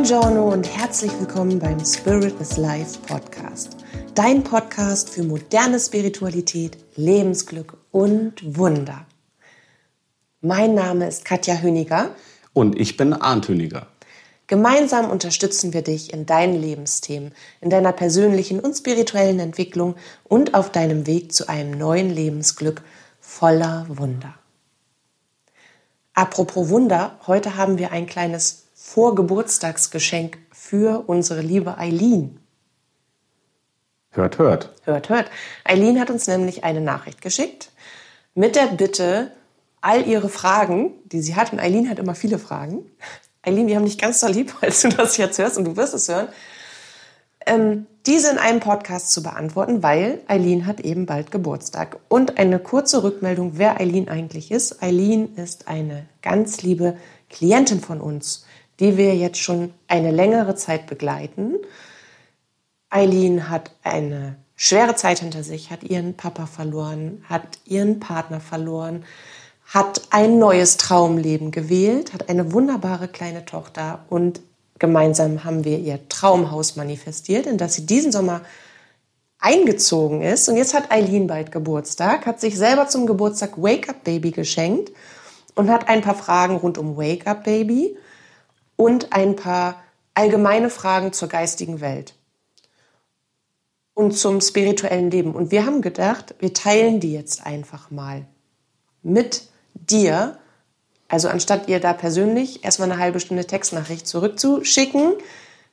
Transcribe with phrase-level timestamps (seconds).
[0.00, 3.76] Buongiorno und herzlich willkommen beim Spirit is Life Podcast.
[4.14, 9.04] Dein Podcast für moderne Spiritualität, Lebensglück und Wunder.
[10.40, 12.14] Mein Name ist Katja Höniger.
[12.54, 13.88] Und ich bin Arndt Höniger.
[14.46, 20.72] Gemeinsam unterstützen wir dich in deinen Lebensthemen, in deiner persönlichen und spirituellen Entwicklung und auf
[20.72, 22.80] deinem Weg zu einem neuen Lebensglück
[23.20, 24.32] voller Wunder.
[26.14, 32.40] Apropos Wunder, heute haben wir ein kleines Vorgeburtstagsgeschenk für unsere liebe Eileen.
[34.10, 34.74] Hört, hört.
[34.82, 35.30] Hört, hört.
[35.62, 37.70] Eileen hat uns nämlich eine Nachricht geschickt
[38.34, 39.30] mit der Bitte,
[39.80, 42.84] all ihre Fragen, die sie hat, und Eileen hat immer viele Fragen.
[43.42, 45.94] Eileen, wir haben dich ganz so lieb, als du das jetzt hörst und du wirst
[45.94, 46.26] es hören,
[47.46, 52.00] ähm, diese in einem Podcast zu beantworten, weil Eileen hat eben bald Geburtstag.
[52.08, 54.82] Und eine kurze Rückmeldung, wer Eileen eigentlich ist.
[54.82, 56.96] Eileen ist eine ganz liebe
[57.28, 58.46] Klientin von uns,
[58.80, 61.56] die wir jetzt schon eine längere Zeit begleiten.
[62.88, 69.04] Eileen hat eine schwere Zeit hinter sich, hat ihren Papa verloren, hat ihren Partner verloren,
[69.66, 74.40] hat ein neues Traumleben gewählt, hat eine wunderbare kleine Tochter und
[74.78, 78.40] gemeinsam haben wir ihr Traumhaus manifestiert, in das sie diesen Sommer
[79.38, 80.48] eingezogen ist.
[80.48, 84.90] Und jetzt hat Eileen bald Geburtstag, hat sich selber zum Geburtstag Wake Up Baby geschenkt
[85.54, 87.96] und hat ein paar Fragen rund um Wake Up Baby
[88.80, 89.82] und ein paar
[90.14, 92.14] allgemeine Fragen zur geistigen Welt
[93.92, 95.34] und zum spirituellen Leben.
[95.34, 98.24] Und wir haben gedacht, wir teilen die jetzt einfach mal
[99.02, 99.42] mit
[99.74, 100.38] dir,
[101.08, 105.12] also anstatt ihr da persönlich erstmal eine halbe Stunde Textnachricht zurückzuschicken,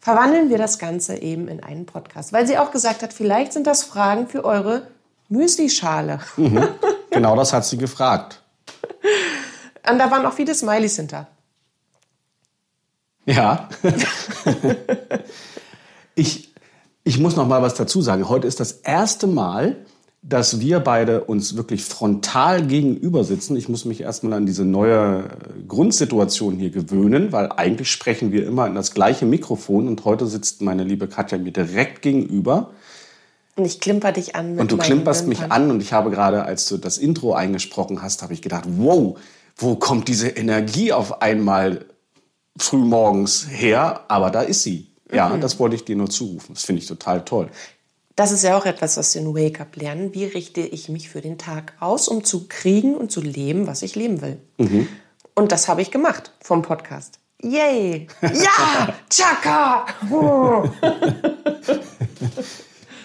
[0.01, 2.33] verwandeln wir das Ganze eben in einen Podcast.
[2.33, 4.85] Weil sie auch gesagt hat, vielleicht sind das Fragen für eure
[5.29, 6.19] Müslischale.
[6.35, 6.67] Mhm.
[7.11, 8.41] Genau das hat sie gefragt.
[9.89, 11.27] Und da waren auch viele Smileys hinter.
[13.27, 13.67] Ja.
[16.15, 16.53] ich,
[17.03, 18.29] ich muss noch mal was dazu sagen.
[18.29, 19.75] Heute ist das erste Mal,
[20.23, 23.55] dass wir beide uns wirklich frontal gegenüber sitzen.
[23.55, 25.25] Ich muss mich erstmal an diese neue
[25.67, 30.61] Grundsituation hier gewöhnen, weil eigentlich sprechen wir immer in das gleiche Mikrofon und heute sitzt
[30.61, 32.71] meine liebe Katja mir direkt gegenüber.
[33.57, 34.51] Und ich klimper dich an.
[34.51, 38.01] Mit und du klimperst mich an und ich habe gerade, als du das Intro eingesprochen
[38.01, 39.17] hast, habe ich gedacht, wow,
[39.57, 41.86] wo kommt diese Energie auf einmal
[42.59, 44.01] frühmorgens her?
[44.07, 44.91] Aber da ist sie.
[45.11, 45.41] Ja, mhm.
[45.41, 46.53] das wollte ich dir nur zurufen.
[46.53, 47.49] Das finde ich total toll.
[48.15, 50.13] Das ist ja auch etwas, was wir in Wake Up lernen.
[50.13, 53.83] Wie richte ich mich für den Tag aus, um zu kriegen und zu leben, was
[53.83, 54.39] ich leben will?
[54.57, 54.87] Mhm.
[55.35, 57.19] Und das habe ich gemacht vom Podcast.
[57.43, 58.07] Yay!
[58.21, 58.95] Ja!
[59.09, 59.85] Chaka!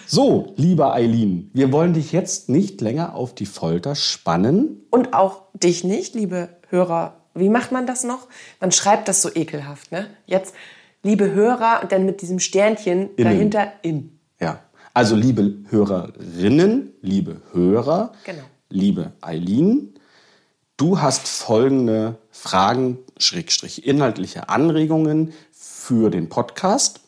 [0.07, 4.87] so, lieber Eileen, wir wollen dich jetzt nicht länger auf die Folter spannen.
[4.89, 7.22] Und auch dich nicht, liebe Hörer.
[7.33, 8.27] Wie macht man das noch?
[8.59, 10.07] Man schreibt das so ekelhaft, ne?
[10.25, 10.53] Jetzt,
[11.01, 13.23] liebe Hörer, und dann mit diesem Sternchen Innen.
[13.23, 14.19] dahinter in.
[14.39, 14.59] Ja.
[14.93, 18.43] Also liebe Hörerinnen, liebe Hörer, genau.
[18.69, 19.95] liebe Eileen,
[20.77, 26.99] du hast folgende Fragen, Schrägstrich, inhaltliche Anregungen für den Podcast.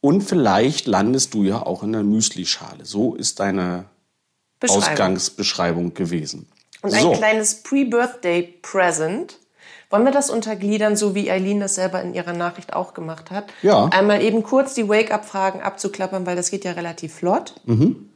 [0.00, 2.86] Und vielleicht landest du ja auch in der Müslischale.
[2.86, 3.84] So ist deine
[4.66, 6.48] Ausgangsbeschreibung gewesen.
[6.80, 9.38] Und ein kleines Pre-Birthday-Present
[9.90, 13.46] wollen wir das untergliedern, so wie Eileen das selber in ihrer Nachricht auch gemacht hat?
[13.62, 13.86] Ja.
[13.86, 17.54] Einmal eben kurz die Wake-up-Fragen abzuklappern, weil das geht ja relativ flott.
[17.64, 18.10] Mhm.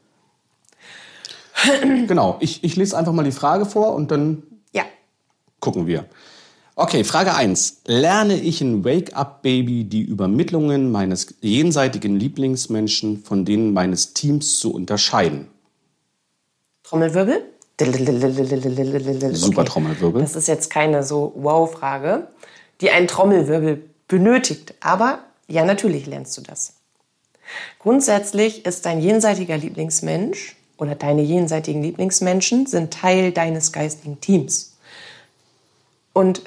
[2.06, 4.42] genau, ich, ich lese einfach mal die Frage vor und dann
[4.72, 4.84] ja.
[5.60, 6.06] gucken wir.
[6.74, 7.82] Okay, Frage 1.
[7.86, 14.58] Lerne ich in Wake Up Baby die Übermittlungen meines jenseitigen Lieblingsmenschen von denen meines Teams
[14.58, 15.48] zu unterscheiden?
[16.84, 17.44] Trommelwirbel?
[19.34, 20.22] Super Trommelwirbel.
[20.22, 22.28] Das ist jetzt keine so Wow-Frage,
[22.80, 24.74] die einen Trommelwirbel benötigt.
[24.80, 26.74] Aber ja, natürlich lernst du das.
[27.78, 34.76] Grundsätzlich ist dein jenseitiger Lieblingsmensch oder deine jenseitigen Lieblingsmenschen sind Teil deines geistigen Teams.
[36.12, 36.42] Und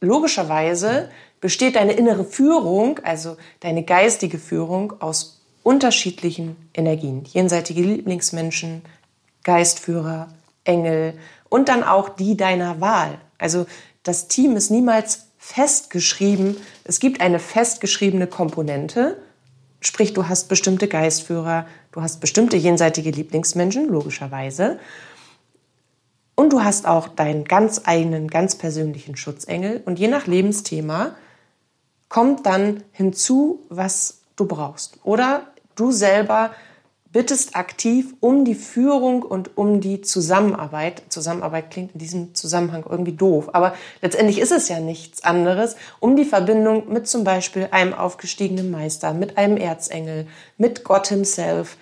[0.00, 1.08] logischerweise
[1.40, 7.24] besteht deine innere Führung, also deine geistige Führung, aus unterschiedlichen Energien.
[7.24, 8.82] Jenseitige Lieblingsmenschen,
[9.42, 10.28] Geistführer,
[10.64, 11.14] Engel
[11.48, 13.18] und dann auch die deiner Wahl.
[13.38, 13.66] Also
[14.02, 16.56] das Team ist niemals festgeschrieben.
[16.84, 19.20] Es gibt eine festgeschriebene Komponente,
[19.80, 24.78] sprich du hast bestimmte Geistführer, du hast bestimmte jenseitige Lieblingsmenschen, logischerweise.
[26.34, 29.82] Und du hast auch deinen ganz eigenen, ganz persönlichen Schutzengel.
[29.84, 31.16] Und je nach Lebensthema
[32.08, 34.98] kommt dann hinzu, was du brauchst.
[35.04, 36.52] Oder du selber
[37.12, 41.02] bittest aktiv um die Führung und um die Zusammenarbeit.
[41.08, 46.14] Zusammenarbeit klingt in diesem Zusammenhang irgendwie doof, aber letztendlich ist es ja nichts anderes, um
[46.14, 51.76] die Verbindung mit zum Beispiel einem aufgestiegenen Meister, mit einem Erzengel, mit Gott himself,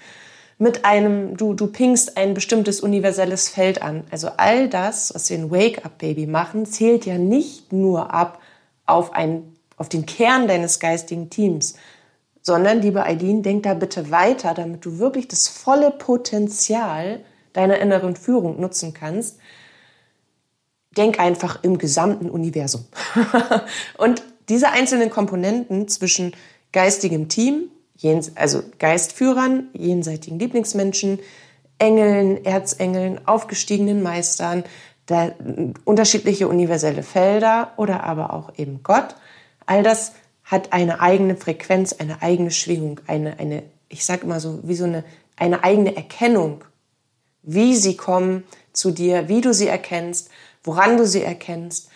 [0.57, 4.05] mit einem, du, du pingst ein bestimmtes universelles Feld an.
[4.11, 8.41] Also all das, was wir in Wake Up Baby machen, zählt ja nicht nur ab
[8.87, 11.75] auf, ein, auf den Kern deines geistigen Teams,
[12.43, 17.21] sondern, liebe Eileen, denk da bitte weiter, damit du wirklich das volle Potenzial
[17.53, 19.39] deiner inneren Führung nutzen kannst.
[20.97, 22.87] Denk einfach im gesamten Universum.
[23.99, 26.33] und diese einzelnen Komponenten zwischen
[26.73, 27.71] geistigem Team,
[28.35, 31.19] also Geistführern, jenseitigen Lieblingsmenschen,
[31.79, 34.65] Engeln, Erzengeln, aufgestiegenen Meistern,
[35.07, 35.33] da,
[35.85, 39.15] unterschiedliche universelle Felder oder aber auch eben Gott.
[39.67, 40.13] All das
[40.49, 44.85] hat eine eigene Frequenz, eine eigene Schwingung, eine, eine ich sage immer so, wie so
[44.85, 45.05] eine,
[45.37, 46.65] eine eigene Erkennung,
[47.43, 50.31] wie sie kommen zu dir, wie du sie erkennst,
[50.65, 51.89] woran du sie erkennst,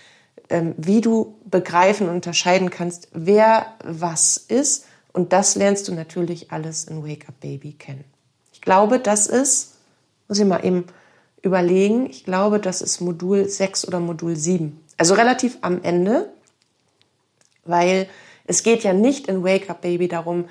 [0.50, 6.52] ähm, wie du begreifen und unterscheiden kannst, wer was ist und das lernst du natürlich
[6.52, 8.04] alles in Wake Up Baby kennen.
[8.52, 9.76] Ich glaube, das ist,
[10.28, 10.86] muss ich mal eben
[11.42, 14.78] überlegen, ich glaube, das ist Modul 6 oder Modul 7.
[14.98, 16.30] Also relativ am Ende,
[17.64, 18.08] weil
[18.44, 20.46] es geht ja nicht in Wake Up Baby darum,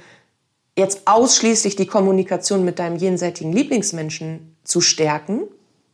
[0.78, 5.42] jetzt ausschließlich die Kommunikation mit deinem jenseitigen Lieblingsmenschen zu stärken.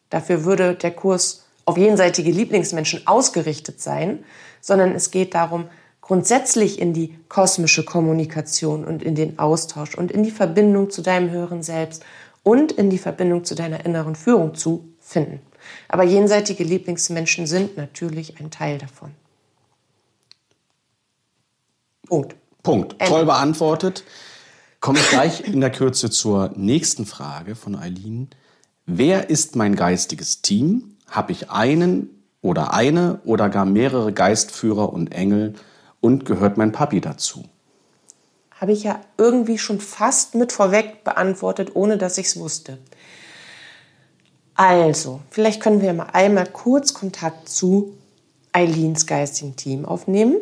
[0.09, 4.23] Dafür würde der Kurs auf jenseitige Lieblingsmenschen ausgerichtet sein,
[4.61, 5.67] sondern es geht darum,
[6.01, 11.29] grundsätzlich in die kosmische Kommunikation und in den Austausch und in die Verbindung zu deinem
[11.31, 12.05] höheren Selbst
[12.43, 15.41] und in die Verbindung zu deiner inneren Führung zu finden.
[15.89, 19.11] Aber jenseitige Lieblingsmenschen sind natürlich ein Teil davon.
[22.07, 22.35] Punkt.
[22.63, 22.95] Punkt.
[22.99, 23.05] Ende.
[23.05, 24.03] Toll beantwortet.
[24.79, 28.29] Komme ich gleich in der Kürze zur nächsten Frage von Eileen.
[28.85, 30.95] Wer ist mein geistiges Team?
[31.09, 32.09] Habe ich einen
[32.41, 35.55] oder eine oder gar mehrere Geistführer und Engel
[35.99, 37.43] und gehört mein Papi dazu?
[38.51, 42.77] Habe ich ja irgendwie schon fast mit vorweg beantwortet, ohne dass ich es wusste.
[44.55, 47.93] Also, vielleicht können wir mal einmal kurz Kontakt zu
[48.51, 50.37] Eileens geistigen Team aufnehmen.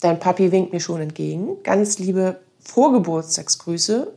[0.00, 1.62] Dein Papi winkt mir schon entgegen.
[1.62, 4.12] Ganz liebe Vorgeburtstagsgrüße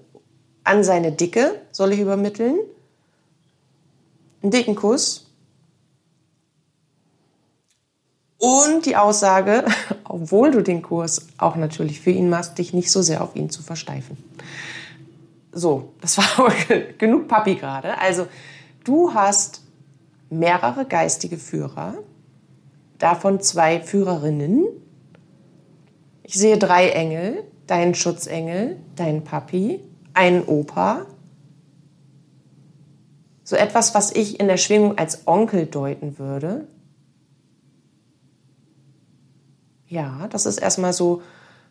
[0.63, 2.57] an seine Dicke soll ich übermitteln.
[4.41, 5.23] Einen dicken Kuss
[8.43, 9.63] Und die Aussage,
[10.03, 13.49] obwohl du den Kurs auch natürlich für ihn machst, dich nicht so sehr auf ihn
[13.49, 14.17] zu versteifen.
[15.53, 16.51] So, das war
[16.97, 17.97] genug Papi gerade.
[17.99, 18.27] Also,
[18.83, 19.61] du hast
[20.29, 21.93] mehrere geistige Führer,
[22.99, 24.65] davon zwei Führerinnen.
[26.23, 29.81] Ich sehe drei Engel, deinen Schutzengel, deinen Papi,
[30.13, 31.05] einen Opa.
[33.43, 36.67] So etwas, was ich in der Schwingung als Onkel deuten würde.
[39.87, 41.21] Ja, das ist erstmal so.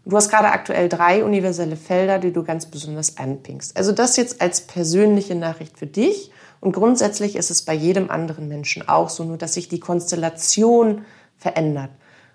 [0.04, 3.76] Du hast gerade aktuell drei universelle Felder, die du ganz besonders anpingst.
[3.76, 6.30] Also das jetzt als persönliche Nachricht für dich.
[6.60, 11.04] Und grundsätzlich ist es bei jedem anderen Menschen auch so, nur dass sich die Konstellation
[11.36, 11.90] verändert.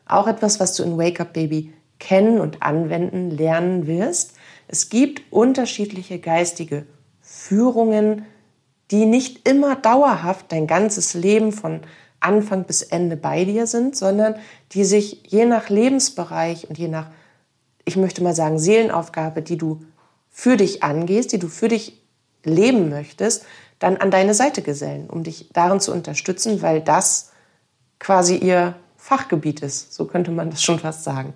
[0.06, 4.34] Auch etwas, was du in Wake Up Baby kennen und anwenden lernen wirst.
[4.68, 6.86] Es gibt unterschiedliche geistige
[7.22, 8.26] Führungen,
[8.92, 11.82] die nicht immer dauerhaft dein ganzes Leben von
[12.20, 14.36] Anfang bis Ende bei dir sind, sondern
[14.72, 17.10] die sich je nach Lebensbereich und je nach,
[17.86, 19.82] ich möchte mal sagen, Seelenaufgabe, die du
[20.30, 22.02] für dich angehst, die du für dich
[22.44, 23.46] leben möchtest,
[23.80, 27.32] dann an deine Seite gesellen, um dich darin zu unterstützen, weil das
[28.00, 29.94] quasi ihr Fachgebiet ist.
[29.94, 31.34] So könnte man das schon fast sagen.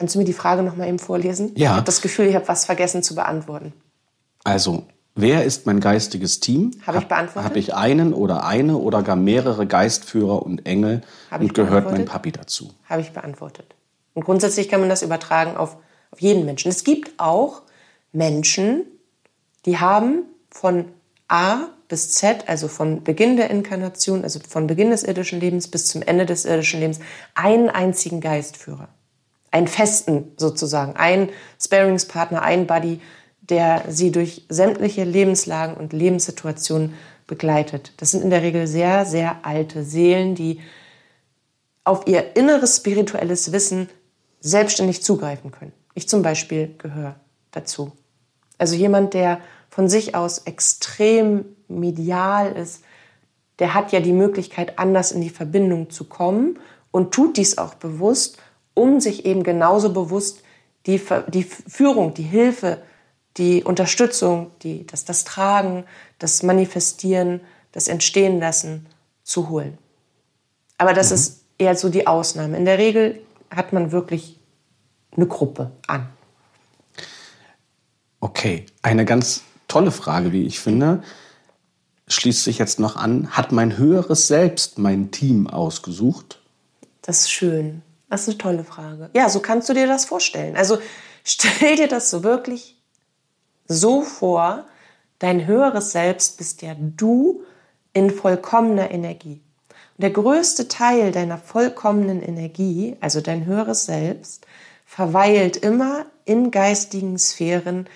[0.00, 1.52] Kannst du mir die Frage noch mal eben vorlesen?
[1.56, 1.72] Ja.
[1.72, 3.74] Ich habe das Gefühl, ich habe was vergessen zu beantworten.
[4.44, 6.70] Also, Wer ist mein geistiges Team?
[6.86, 7.50] Habe ich beantwortet?
[7.50, 12.06] Habe ich einen oder eine oder gar mehrere Geistführer und Engel Habe und gehört mein
[12.06, 12.70] Papi dazu?
[12.88, 13.74] Habe ich beantwortet.
[14.14, 15.76] Und grundsätzlich kann man das übertragen auf,
[16.10, 16.70] auf jeden Menschen.
[16.70, 17.62] Es gibt auch
[18.12, 18.84] Menschen,
[19.66, 20.86] die haben von
[21.28, 25.88] A bis Z, also von Beginn der Inkarnation, also von Beginn des irdischen Lebens bis
[25.88, 27.00] zum Ende des irdischen Lebens,
[27.34, 28.88] einen einzigen Geistführer.
[29.50, 31.30] Einen festen sozusagen, einen
[31.60, 33.00] Sparingspartner, einen Buddy,
[33.40, 36.94] der sie durch sämtliche Lebenslagen und Lebenssituationen
[37.26, 37.92] begleitet.
[37.96, 40.60] Das sind in der Regel sehr, sehr alte Seelen, die
[41.84, 43.88] auf ihr inneres spirituelles Wissen
[44.40, 45.72] selbstständig zugreifen können.
[45.94, 47.16] Ich zum Beispiel gehöre
[47.50, 47.92] dazu.
[48.58, 49.40] Also jemand, der
[49.70, 52.82] von sich aus extrem medial ist,
[53.58, 56.58] der hat ja die Möglichkeit, anders in die Verbindung zu kommen
[56.90, 58.38] und tut dies auch bewusst,
[58.74, 60.42] um sich eben genauso bewusst
[60.86, 62.82] die, die Führung, die Hilfe,
[63.36, 65.84] die Unterstützung, die, das, das Tragen,
[66.18, 67.40] das Manifestieren,
[67.72, 68.86] das Entstehen lassen
[69.22, 69.78] zu holen.
[70.78, 71.14] Aber das mhm.
[71.14, 72.56] ist eher so die Ausnahme.
[72.56, 74.38] In der Regel hat man wirklich
[75.16, 76.08] eine Gruppe an.
[78.20, 81.02] Okay, eine ganz tolle Frage, wie ich finde,
[82.08, 83.30] schließt sich jetzt noch an.
[83.30, 86.40] Hat mein höheres Selbst mein Team ausgesucht?
[87.02, 87.82] Das ist schön.
[88.10, 89.08] Das ist eine tolle Frage.
[89.14, 90.56] Ja, so kannst du dir das vorstellen.
[90.56, 90.78] Also
[91.24, 92.76] stell dir das so wirklich
[93.66, 94.66] so vor,
[95.20, 97.44] dein höheres Selbst bist ja du
[97.92, 99.40] in vollkommener Energie.
[99.96, 104.46] Und der größte Teil deiner vollkommenen Energie, also dein höheres Selbst,
[104.84, 107.88] verweilt immer in geistigen Sphären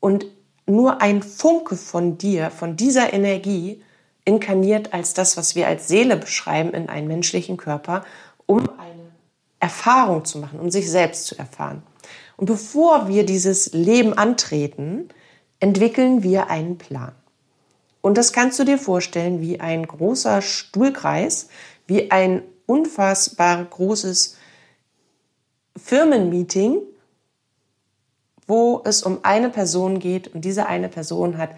[0.00, 0.26] und
[0.66, 3.82] nur ein Funke von dir, von dieser Energie,
[4.24, 8.04] inkarniert als das, was wir als Seele beschreiben in einen menschlichen Körper,
[8.46, 8.68] um
[9.62, 11.82] Erfahrung zu machen, um sich selbst zu erfahren.
[12.36, 15.08] Und bevor wir dieses Leben antreten,
[15.60, 17.12] entwickeln wir einen Plan.
[18.00, 21.48] Und das kannst du dir vorstellen wie ein großer Stuhlkreis,
[21.86, 24.36] wie ein unfassbar großes
[25.76, 26.78] Firmenmeeting,
[28.48, 31.50] wo es um eine Person geht und diese eine Person hat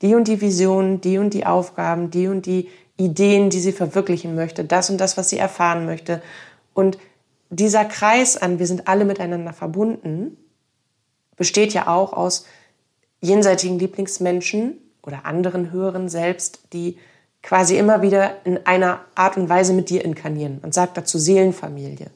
[0.00, 4.34] die und die Visionen, die und die Aufgaben, die und die Ideen, die sie verwirklichen
[4.34, 6.22] möchte, das und das, was sie erfahren möchte.
[6.72, 6.96] Und
[7.50, 10.36] dieser Kreis an, wir sind alle miteinander verbunden,
[11.36, 12.46] besteht ja auch aus
[13.20, 16.98] jenseitigen Lieblingsmenschen oder anderen höheren Selbst, die
[17.42, 20.58] quasi immer wieder in einer Art und Weise mit dir inkarnieren.
[20.62, 22.10] Man sagt dazu Seelenfamilie.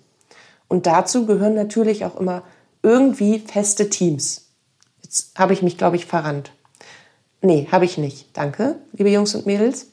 [0.69, 2.43] Und dazu gehören natürlich auch immer
[2.83, 4.49] irgendwie feste Teams.
[5.03, 6.53] Jetzt habe ich mich, glaube ich, verrannt.
[7.41, 8.29] Nee, habe ich nicht.
[8.37, 9.89] Danke, liebe Jungs und Mädels.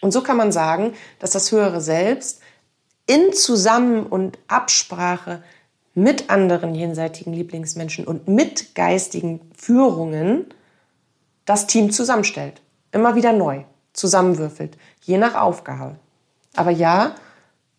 [0.00, 2.40] Und so kann man sagen, dass das höhere Selbst
[3.10, 5.42] in Zusammen- und Absprache
[5.94, 10.46] mit anderen jenseitigen Lieblingsmenschen und mit geistigen Führungen
[11.44, 12.62] das Team zusammenstellt.
[12.92, 13.64] Immer wieder neu
[13.94, 15.96] zusammenwürfelt, je nach Aufgabe.
[16.54, 17.16] Aber ja,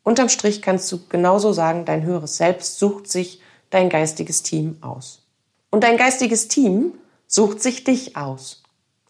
[0.04, 5.26] unterm Strich kannst du genauso sagen, dein höheres Selbst sucht sich dein geistiges Team aus.
[5.70, 6.96] Und dein geistiges Team
[7.26, 8.64] sucht sich dich aus.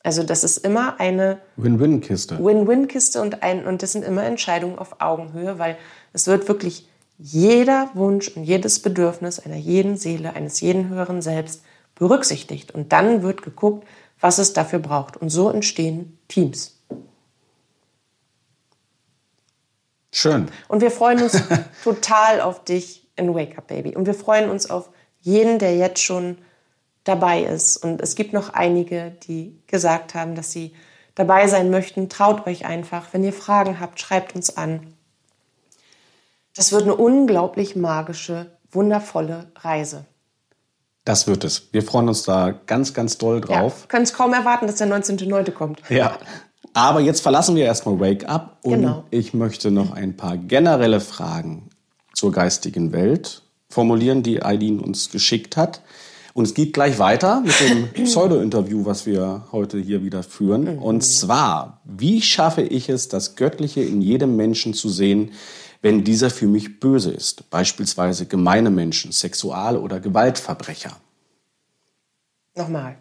[0.03, 2.43] Also das ist immer eine Win-Win-Kiste.
[2.43, 5.77] Win-Win-Kiste und, ein, und das sind immer Entscheidungen auf Augenhöhe, weil
[6.13, 6.87] es wird wirklich
[7.17, 11.63] jeder Wunsch und jedes Bedürfnis einer jeden Seele, eines jeden höheren Selbst
[11.95, 12.71] berücksichtigt.
[12.71, 13.87] Und dann wird geguckt,
[14.19, 15.17] was es dafür braucht.
[15.17, 16.79] Und so entstehen Teams.
[20.11, 20.47] Schön.
[20.67, 21.41] Und wir freuen uns
[21.83, 23.95] total auf dich in Wake Up Baby.
[23.95, 24.89] Und wir freuen uns auf
[25.21, 26.37] jeden, der jetzt schon
[27.03, 27.77] dabei ist.
[27.77, 30.73] Und es gibt noch einige, die gesagt haben, dass sie
[31.15, 32.09] dabei sein möchten.
[32.09, 33.07] Traut euch einfach.
[33.11, 34.93] Wenn ihr Fragen habt, schreibt uns an.
[36.55, 40.05] Das wird eine unglaublich magische, wundervolle Reise.
[41.05, 41.69] Das wird es.
[41.71, 43.81] Wir freuen uns da ganz, ganz doll drauf.
[43.81, 45.51] Ja, können es kaum erwarten, dass der 19.09.
[45.51, 45.81] kommt.
[45.89, 46.17] Ja.
[46.73, 49.03] Aber jetzt verlassen wir erstmal Wake Up und genau.
[49.09, 51.69] ich möchte noch ein paar generelle Fragen
[52.13, 55.81] zur geistigen Welt formulieren, die Eileen uns geschickt hat.
[56.33, 60.75] Und es geht gleich weiter mit dem Pseudo-Interview, was wir heute hier wieder führen.
[60.75, 60.81] Mhm.
[60.81, 65.31] Und zwar, wie schaffe ich es, das Göttliche in jedem Menschen zu sehen,
[65.81, 70.95] wenn dieser für mich böse ist, beispielsweise gemeine Menschen, Sexual- oder Gewaltverbrecher.
[72.55, 72.97] Nochmal.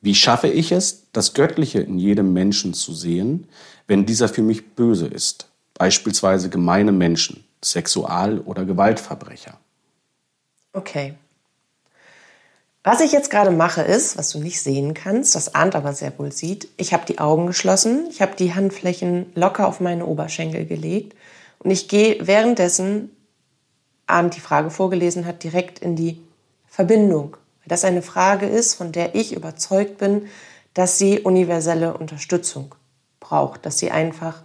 [0.00, 3.48] Wie schaffe ich es, das Göttliche in jedem Menschen zu sehen,
[3.86, 9.58] wenn dieser für mich böse ist, beispielsweise gemeine Menschen, Sexual- oder Gewaltverbrecher?
[10.72, 11.14] Okay.
[12.84, 16.18] Was ich jetzt gerade mache, ist, was du nicht sehen kannst, das ahnt aber sehr
[16.18, 20.66] wohl sieht, ich habe die Augen geschlossen, ich habe die Handflächen locker auf meine Oberschenkel
[20.66, 21.14] gelegt
[21.62, 23.10] und ich gehe währenddessen,
[24.06, 26.20] Arndt die Frage vorgelesen hat, direkt in die
[26.66, 27.36] Verbindung.
[27.60, 30.26] Weil das eine Frage ist, von der ich überzeugt bin,
[30.74, 32.74] dass sie universelle Unterstützung
[33.20, 34.42] braucht, dass sie einfach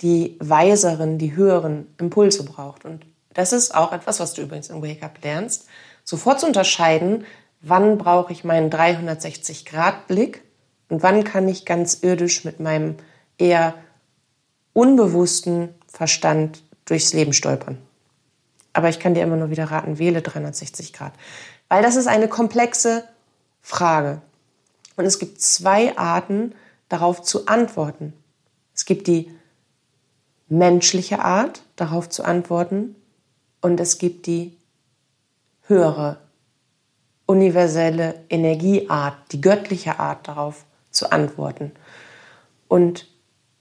[0.00, 2.84] die weiseren, die höheren Impulse braucht.
[2.84, 5.66] Und das ist auch etwas, was du übrigens im Wake Up lernst,
[6.02, 7.24] sofort zu unterscheiden,
[7.60, 10.42] wann brauche ich meinen 360-Grad-Blick
[10.88, 12.96] und wann kann ich ganz irdisch mit meinem
[13.38, 13.74] eher
[14.72, 17.78] unbewussten Verstand durchs Leben stolpern.
[18.74, 21.14] Aber ich kann dir immer nur wieder raten, wähle 360 Grad.
[21.70, 23.02] Weil das ist eine komplexe
[23.62, 24.20] Frage.
[24.96, 26.54] Und es gibt zwei Arten,
[26.90, 28.12] darauf zu antworten.
[28.74, 29.30] Es gibt die
[30.48, 32.94] menschliche Art, darauf zu antworten.
[33.62, 34.54] Und es gibt die
[35.62, 36.18] höhere,
[37.24, 41.72] universelle Energieart, die göttliche Art, darauf zu antworten.
[42.68, 43.08] Und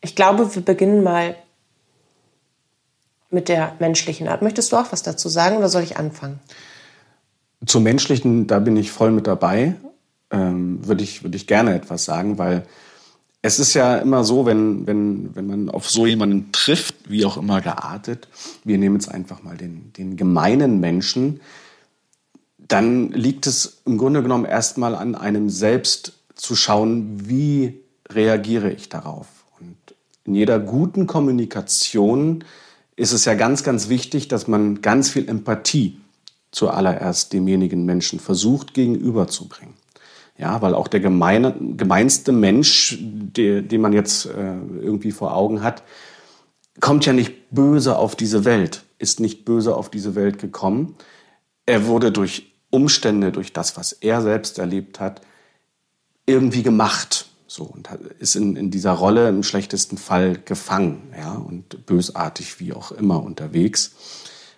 [0.02, 1.38] ich glaube, wir beginnen mal
[3.36, 4.42] mit der menschlichen Art.
[4.42, 6.40] Möchtest du auch was dazu sagen oder soll ich anfangen?
[7.66, 9.76] Zum Menschlichen, da bin ich voll mit dabei.
[10.32, 12.66] Ähm, Würde ich, würd ich gerne etwas sagen, weil
[13.44, 17.38] es ist ja immer so, wenn, wenn, wenn man auf so jemanden trifft, wie auch
[17.38, 18.28] immer geartet,
[18.64, 21.42] wir nehmen jetzt einfach mal den, den gemeinen Menschen,
[22.58, 28.90] dann liegt es im Grunde genommen erstmal an einem selbst zu schauen, wie reagiere ich
[28.90, 29.28] darauf.
[29.60, 29.78] Und
[30.24, 32.44] in jeder guten Kommunikation
[32.96, 36.00] ist es ja ganz, ganz wichtig, dass man ganz viel Empathie
[36.52, 39.74] zuallererst demjenigen Menschen versucht gegenüberzubringen.
[40.38, 45.64] Ja, weil auch der gemeine, gemeinste Mensch, der, den man jetzt äh, irgendwie vor Augen
[45.64, 45.84] hat,
[46.82, 50.96] kommt ja nicht böse auf diese Welt, ist nicht böse auf diese Welt gekommen.
[51.66, 55.22] Er wurde durch Umstände, durch das, was er selbst erlebt hat,
[56.26, 57.28] irgendwie gemacht.
[57.56, 57.88] So, und
[58.20, 63.24] ist in, in dieser Rolle im schlechtesten Fall gefangen, ja, und bösartig wie auch immer
[63.24, 63.94] unterwegs.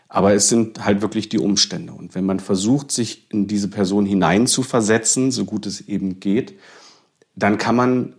[0.09, 1.93] Aber es sind halt wirklich die Umstände.
[1.93, 6.57] Und wenn man versucht, sich in diese Person hineinzuversetzen, so gut es eben geht,
[7.35, 8.15] dann kann man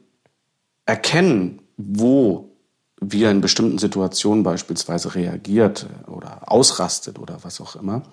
[0.87, 2.53] erkennen, wo
[3.01, 8.05] wir in bestimmten Situationen beispielsweise reagiert oder ausrastet oder was auch immer,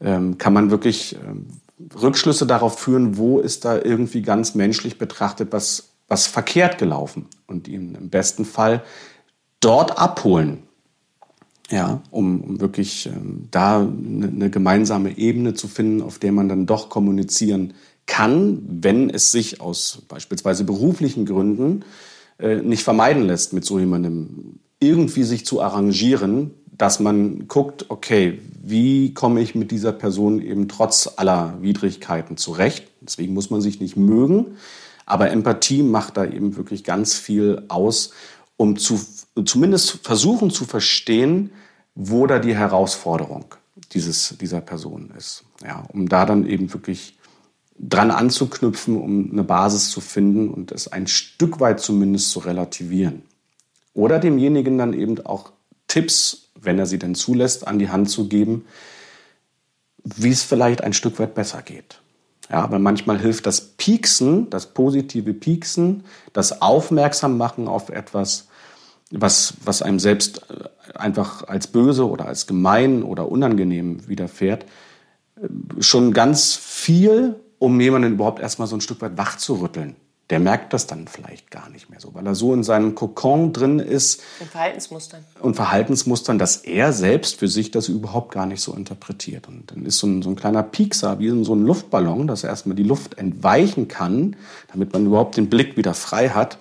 [0.00, 1.48] ähm, kann man wirklich ähm,
[2.00, 7.68] Rückschlüsse darauf führen, wo ist da irgendwie ganz menschlich betrachtet was, was verkehrt gelaufen und
[7.68, 8.82] ihn im besten Fall
[9.60, 10.62] dort abholen,
[11.70, 16.48] ja, um, um wirklich ähm, da eine, eine gemeinsame Ebene zu finden, auf der man
[16.48, 17.74] dann doch kommunizieren
[18.06, 21.84] kann, wenn es sich aus beispielsweise beruflichen Gründen
[22.38, 28.38] äh, nicht vermeiden lässt, mit so jemandem irgendwie sich zu arrangieren, dass man guckt, okay,
[28.62, 32.86] wie komme ich mit dieser Person eben trotz aller Widrigkeiten zurecht?
[33.00, 34.56] Deswegen muss man sich nicht mögen,
[35.06, 38.10] aber Empathie macht da eben wirklich ganz viel aus,
[38.56, 39.00] um zu,
[39.44, 41.52] zumindest versuchen zu verstehen,
[41.94, 43.46] wo da die Herausforderung
[43.92, 45.44] dieses, dieser Person ist.
[45.64, 47.16] Ja, um da dann eben wirklich
[47.78, 53.22] dran anzuknüpfen, um eine Basis zu finden und es ein Stück weit zumindest zu relativieren.
[53.94, 55.52] Oder demjenigen dann eben auch
[55.88, 58.64] Tipps, wenn er sie denn zulässt, an die Hand zu geben,
[60.02, 62.00] wie es vielleicht ein Stück weit besser geht.
[62.50, 68.48] Ja, aber manchmal hilft das Pieksen, das positive Pieksen, das Aufmerksam machen auf etwas,
[69.10, 74.64] was, was einem selbst äh, einfach als böse oder als gemein oder unangenehm widerfährt,
[75.36, 75.48] äh,
[75.80, 79.96] schon ganz viel, um jemanden überhaupt erstmal so ein Stück weit wach zu rütteln.
[80.30, 83.52] Der merkt das dann vielleicht gar nicht mehr so, weil er so in seinem Kokon
[83.52, 84.22] drin ist.
[84.40, 85.24] In Verhaltensmustern.
[85.40, 89.46] Und Verhaltensmustern, dass er selbst für sich das überhaupt gar nicht so interpretiert.
[89.46, 92.50] Und dann ist so ein, so ein kleiner Piekser, wie so ein Luftballon, dass er
[92.50, 94.34] erstmal die Luft entweichen kann,
[94.72, 96.58] damit man überhaupt den Blick wieder frei hat,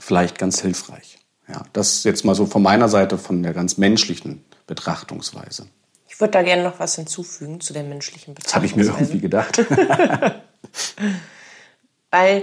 [0.00, 1.18] vielleicht ganz hilfreich.
[1.48, 5.66] Ja, das jetzt mal so von meiner Seite, von der ganz menschlichen Betrachtungsweise.
[6.08, 8.88] Ich würde da gerne noch was hinzufügen zu der menschlichen Betrachtungsweise.
[8.88, 9.64] Das habe ich mir irgendwie gedacht.
[12.10, 12.42] Weil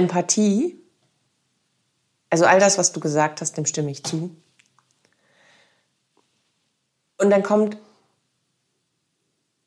[0.00, 0.80] Empathie,
[2.30, 4.34] also all das, was du gesagt hast, dem stimme ich zu.
[7.18, 7.76] Und dann kommt,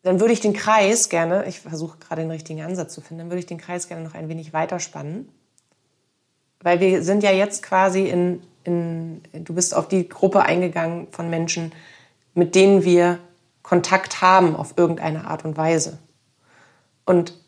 [0.01, 3.29] dann würde ich den Kreis gerne, ich versuche gerade den richtigen Ansatz zu finden, dann
[3.29, 5.29] würde ich den Kreis gerne noch ein wenig weiterspannen.
[6.61, 11.29] Weil wir sind ja jetzt quasi in, in, du bist auf die Gruppe eingegangen von
[11.29, 11.73] Menschen,
[12.33, 13.19] mit denen wir
[13.61, 15.99] Kontakt haben auf irgendeine Art und Weise.
[17.05, 17.42] Und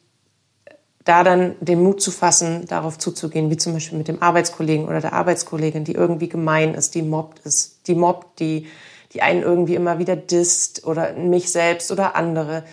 [1.05, 5.01] da dann den Mut zu fassen, darauf zuzugehen, wie zum Beispiel mit dem Arbeitskollegen oder
[5.01, 8.67] der Arbeitskollegin, die irgendwie gemein ist, die mobbt ist, die mobbt, die,
[9.13, 12.63] die einen irgendwie immer wieder disst oder mich selbst oder andere,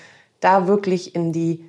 [0.40, 1.62] da wirklich in die,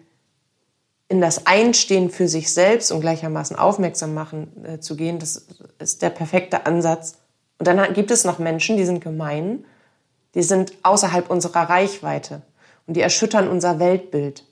[1.10, 5.45] in das Einstehen für sich selbst und gleichermaßen aufmerksam machen äh, zu gehen, das
[5.80, 7.17] ist der perfekte Ansatz.
[7.60, 9.65] Und dann gibt es noch Menschen, die sind gemein,
[10.34, 12.41] die sind außerhalb unserer Reichweite
[12.88, 14.45] und die erschüttern unser Weltbild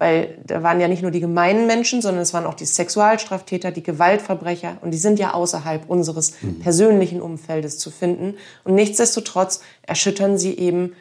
[0.00, 3.70] weil da waren ja nicht nur die gemeinen Menschen, sondern es waren auch die Sexualstraftäter,
[3.70, 6.60] die Gewaltverbrecher und die sind ja außerhalb unseres mhm.
[6.60, 8.38] persönlichen Umfeldes zu finden.
[8.64, 10.94] Und nichtsdestotrotz erschüttern sie eben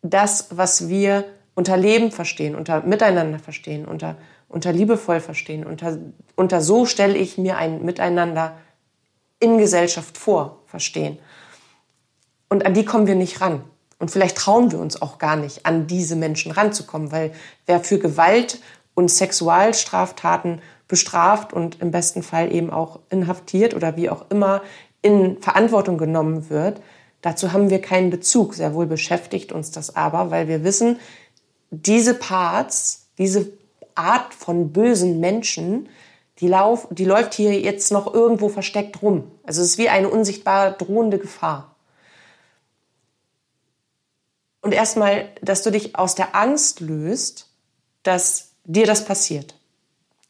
[0.00, 4.16] das, was wir unter Leben verstehen, unter Miteinander verstehen, unter,
[4.48, 5.98] unter liebevoll verstehen, unter,
[6.34, 8.56] unter so stelle ich mir ein Miteinander
[9.40, 11.18] in Gesellschaft vor, verstehen.
[12.48, 13.62] Und an die kommen wir nicht ran.
[14.02, 17.30] Und vielleicht trauen wir uns auch gar nicht, an diese Menschen ranzukommen, weil
[17.66, 18.58] wer für Gewalt
[18.94, 24.60] und Sexualstraftaten bestraft und im besten Fall eben auch inhaftiert oder wie auch immer
[25.02, 26.82] in Verantwortung genommen wird,
[27.20, 28.54] dazu haben wir keinen Bezug.
[28.54, 30.98] Sehr wohl beschäftigt uns das aber, weil wir wissen,
[31.70, 33.52] diese Parts, diese
[33.94, 35.88] Art von bösen Menschen,
[36.40, 39.30] die, lauf, die läuft hier jetzt noch irgendwo versteckt rum.
[39.44, 41.71] Also es ist wie eine unsichtbare drohende Gefahr.
[44.62, 47.48] Und erstmal, dass du dich aus der Angst löst,
[48.02, 49.56] dass dir das passiert.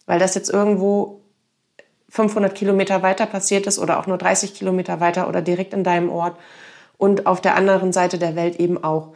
[0.07, 1.21] Weil das jetzt irgendwo
[2.09, 6.11] 500 Kilometer weiter passiert ist oder auch nur 30 Kilometer weiter oder direkt in deinem
[6.11, 6.39] Ort
[6.99, 9.15] und auf der anderen Seite der Welt eben auch.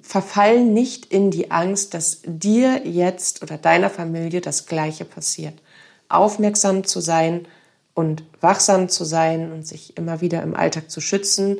[0.00, 5.54] Verfall nicht in die Angst, dass dir jetzt oder deiner Familie das Gleiche passiert.
[6.08, 7.46] Aufmerksam zu sein
[7.92, 11.58] und wachsam zu sein und sich immer wieder im Alltag zu schützen,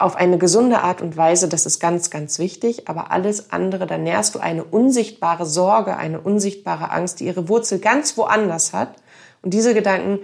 [0.00, 3.98] auf eine gesunde Art und Weise, das ist ganz, ganz wichtig, aber alles andere, da
[3.98, 8.96] nährst du eine unsichtbare Sorge, eine unsichtbare Angst, die ihre Wurzel ganz woanders hat.
[9.42, 10.20] Und diese Gedanken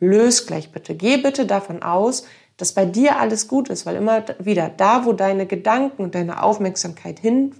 [0.00, 0.94] löst gleich bitte.
[0.94, 2.24] Geh bitte davon aus,
[2.56, 6.42] dass bei dir alles gut ist, weil immer wieder da, wo deine Gedanken und deine
[6.42, 7.54] Aufmerksamkeit hin,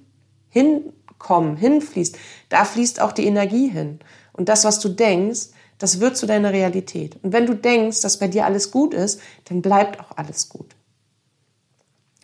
[0.48, 2.16] hinkommen, hinfließt,
[2.48, 3.98] da fließt auch die Energie hin.
[4.32, 7.18] Und das, was du denkst, das wird zu deiner Realität.
[7.22, 10.74] Und wenn du denkst, dass bei dir alles gut ist, dann bleibt auch alles gut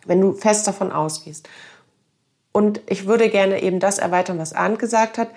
[0.05, 1.47] wenn du fest davon ausgehst.
[2.51, 5.29] Und ich würde gerne eben das erweitern, was Arndt gesagt hat.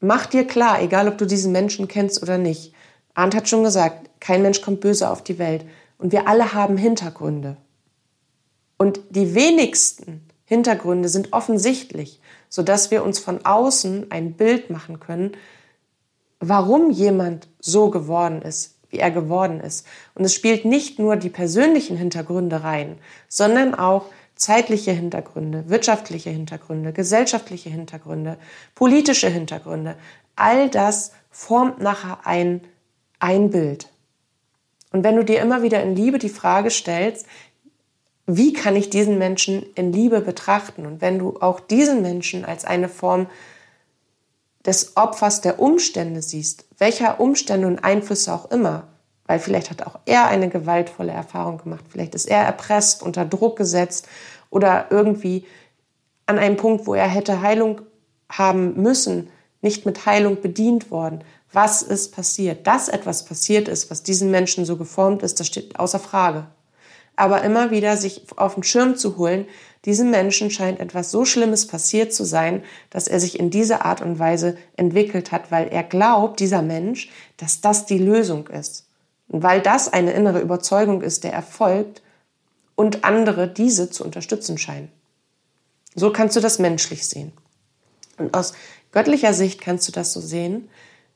[0.00, 2.74] Mach dir klar, egal ob du diesen Menschen kennst oder nicht.
[3.14, 5.64] Arndt hat schon gesagt, kein Mensch kommt böse auf die Welt.
[5.98, 7.56] Und wir alle haben Hintergründe.
[8.78, 15.32] Und die wenigsten Hintergründe sind offensichtlich, sodass wir uns von außen ein Bild machen können,
[16.40, 19.86] warum jemand so geworden ist, wie er geworden ist.
[20.14, 24.04] Und es spielt nicht nur die persönlichen Hintergründe rein, sondern auch
[24.36, 28.36] zeitliche Hintergründe, wirtschaftliche Hintergründe, gesellschaftliche Hintergründe,
[28.74, 29.96] politische Hintergründe.
[30.36, 32.60] All das formt nachher ein,
[33.18, 33.88] ein Bild.
[34.92, 37.26] Und wenn du dir immer wieder in Liebe die Frage stellst,
[38.26, 40.86] wie kann ich diesen Menschen in Liebe betrachten?
[40.86, 43.26] Und wenn du auch diesen Menschen als eine Form
[44.64, 48.88] des Opfers der Umstände siehst, welcher Umstände und Einflüsse auch immer,
[49.26, 53.56] weil vielleicht hat auch er eine gewaltvolle Erfahrung gemacht, vielleicht ist er erpresst, unter Druck
[53.56, 54.08] gesetzt
[54.50, 55.46] oder irgendwie
[56.26, 57.82] an einem Punkt, wo er hätte Heilung
[58.30, 59.28] haben müssen,
[59.60, 61.24] nicht mit Heilung bedient worden.
[61.52, 62.66] Was ist passiert?
[62.66, 66.46] Dass etwas passiert ist, was diesen Menschen so geformt ist, das steht außer Frage.
[67.14, 69.46] Aber immer wieder sich auf den Schirm zu holen,
[69.84, 74.00] diesem Menschen scheint etwas so Schlimmes passiert zu sein, dass er sich in dieser Art
[74.00, 78.86] und Weise entwickelt hat, weil er glaubt, dieser Mensch, dass das die Lösung ist.
[79.28, 82.02] Und weil das eine innere Überzeugung ist, der erfolgt
[82.76, 84.90] und andere diese zu unterstützen scheinen.
[85.94, 87.32] So kannst du das menschlich sehen.
[88.18, 88.54] Und aus
[88.92, 90.68] göttlicher Sicht kannst du das so sehen,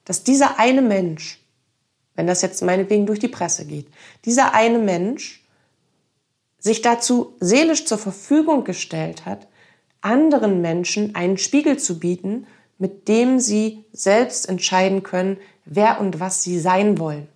[0.04, 1.40] dass dieser eine Mensch,
[2.14, 3.88] wenn das jetzt meinetwegen durch die Presse geht,
[4.24, 5.45] dieser eine Mensch
[6.66, 9.46] sich dazu seelisch zur Verfügung gestellt hat,
[10.00, 16.42] anderen Menschen einen Spiegel zu bieten, mit dem sie selbst entscheiden können, wer und was
[16.42, 17.28] sie sein wollen.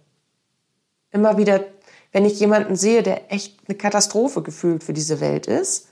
[1.12, 1.64] Immer wieder,
[2.12, 5.88] wenn ich jemanden sehe, der echt eine Katastrophe gefühlt für diese Welt ist,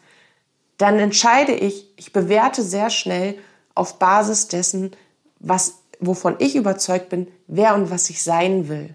[0.76, 3.36] dann entscheide ich, ich bewerte sehr schnell
[3.74, 4.90] auf Basis dessen,
[5.38, 8.94] was, wovon ich überzeugt bin, wer und was ich sein will.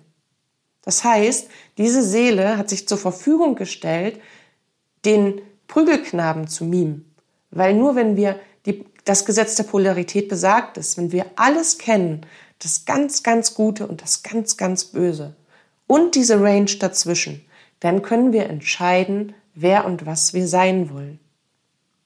[0.83, 4.19] Das heißt, diese Seele hat sich zur Verfügung gestellt,
[5.05, 7.13] den Prügelknaben zu mimen.
[7.51, 12.25] Weil nur wenn wir die, das Gesetz der Polarität besagt ist, wenn wir alles kennen,
[12.59, 15.35] das ganz, ganz Gute und das ganz, ganz Böse
[15.87, 17.45] und diese Range dazwischen,
[17.79, 21.19] dann können wir entscheiden, wer und was wir sein wollen.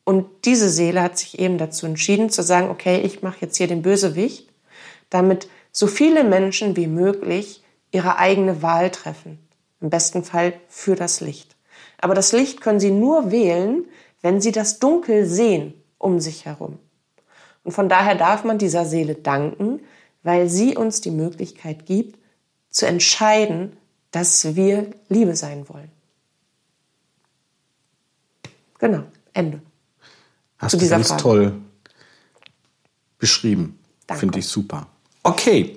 [0.04, 3.68] Und diese Seele hat sich eben dazu entschieden zu sagen, okay, ich mache jetzt hier
[3.68, 4.50] den Bösewicht,
[5.10, 7.62] damit so viele Menschen wie möglich
[7.92, 9.40] ihre eigene Wahl treffen.
[9.82, 11.56] Im besten Fall für das Licht.
[12.00, 13.86] Aber das Licht können sie nur wählen,
[14.22, 16.80] wenn sie das Dunkel sehen um sich herum.
[17.64, 19.82] Und von daher darf man dieser Seele danken,
[20.24, 22.20] weil sie uns die Möglichkeit gibt,
[22.70, 23.76] zu entscheiden,
[24.12, 25.92] dass wir Liebe sein wollen.
[28.80, 29.62] Genau, Ende.
[30.58, 31.22] Hast du ganz Frage.
[31.22, 31.62] toll
[33.18, 33.80] beschrieben.
[34.16, 34.88] Finde ich super.
[35.24, 35.77] Okay.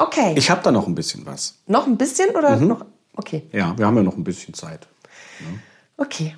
[0.00, 0.32] Okay.
[0.34, 1.58] Ich habe da noch ein bisschen was.
[1.66, 2.68] Noch ein bisschen oder mhm.
[2.68, 2.86] noch?
[3.16, 3.42] Okay.
[3.52, 4.88] Ja, wir haben ja noch ein bisschen Zeit.
[5.98, 6.34] Okay.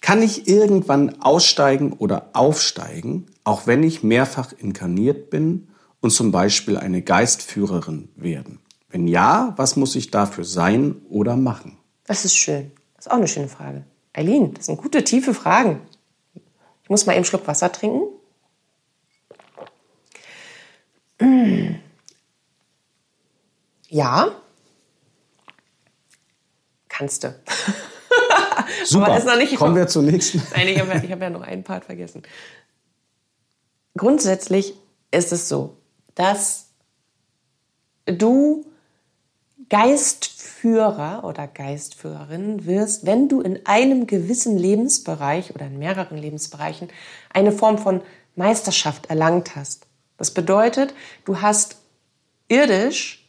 [0.00, 5.68] Kann ich irgendwann aussteigen oder aufsteigen, auch wenn ich mehrfach inkarniert bin
[6.00, 8.58] und zum Beispiel eine Geistführerin werden?
[8.90, 11.78] Wenn ja, was muss ich dafür sein oder machen?
[12.04, 12.72] Das ist schön.
[12.96, 13.84] Das ist auch eine schöne Frage.
[14.12, 15.82] Eileen, das sind gute, tiefe Fragen.
[16.82, 18.08] Ich muss mal eben einen Schluck Wasser trinken.
[23.88, 24.30] Ja,
[26.88, 27.34] kannst du.
[28.84, 29.06] Super.
[29.06, 30.42] Aber ist noch nicht Kommen wir zur nächsten.
[30.54, 32.22] Nein, ich habe ja, hab ja noch einen Part vergessen.
[33.96, 34.74] Grundsätzlich
[35.10, 35.76] ist es so,
[36.14, 36.68] dass
[38.06, 38.66] du
[39.68, 46.88] Geistführer oder Geistführerin wirst, wenn du in einem gewissen Lebensbereich oder in mehreren Lebensbereichen
[47.32, 48.02] eine Form von
[48.36, 49.86] Meisterschaft erlangt hast.
[50.18, 50.94] Das bedeutet,
[51.24, 51.76] du hast
[52.48, 53.25] irdisch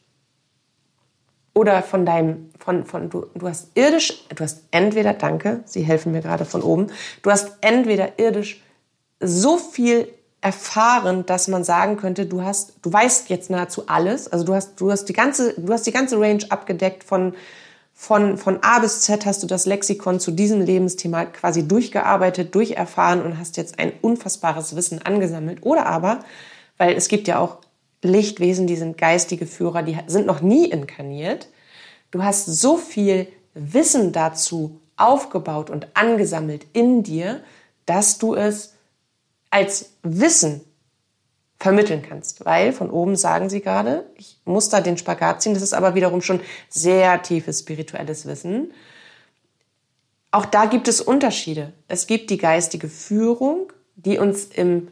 [1.58, 6.12] oder von deinem, von, von, du, du hast irdisch, du hast entweder, danke, Sie helfen
[6.12, 6.88] mir gerade von oben,
[7.24, 8.62] du hast entweder irdisch
[9.20, 10.08] so viel
[10.39, 14.32] erfahren, dass man sagen könnte, du hast, du weißt jetzt nahezu alles.
[14.32, 17.34] Also du hast, du hast die ganze, du hast die ganze Range abgedeckt von,
[17.91, 23.24] von, von A bis Z hast du das Lexikon zu diesem Lebensthema quasi durchgearbeitet, durcherfahren
[23.24, 25.63] und hast jetzt ein unfassbares Wissen angesammelt.
[25.63, 26.20] Oder aber,
[26.78, 27.58] weil es gibt ja auch
[28.01, 31.47] Lichtwesen, die sind geistige Führer, die sind noch nie inkarniert.
[32.12, 37.41] Du hast so viel Wissen dazu aufgebaut und angesammelt in dir,
[37.86, 38.73] dass du es
[39.49, 40.62] als Wissen
[41.60, 42.45] vermitteln kannst.
[42.45, 45.95] Weil von oben sagen sie gerade, ich muss da den Spagat ziehen, das ist aber
[45.95, 48.71] wiederum schon sehr tiefes spirituelles Wissen.
[50.31, 51.73] Auch da gibt es Unterschiede.
[51.88, 54.89] Es gibt die geistige Führung, die uns im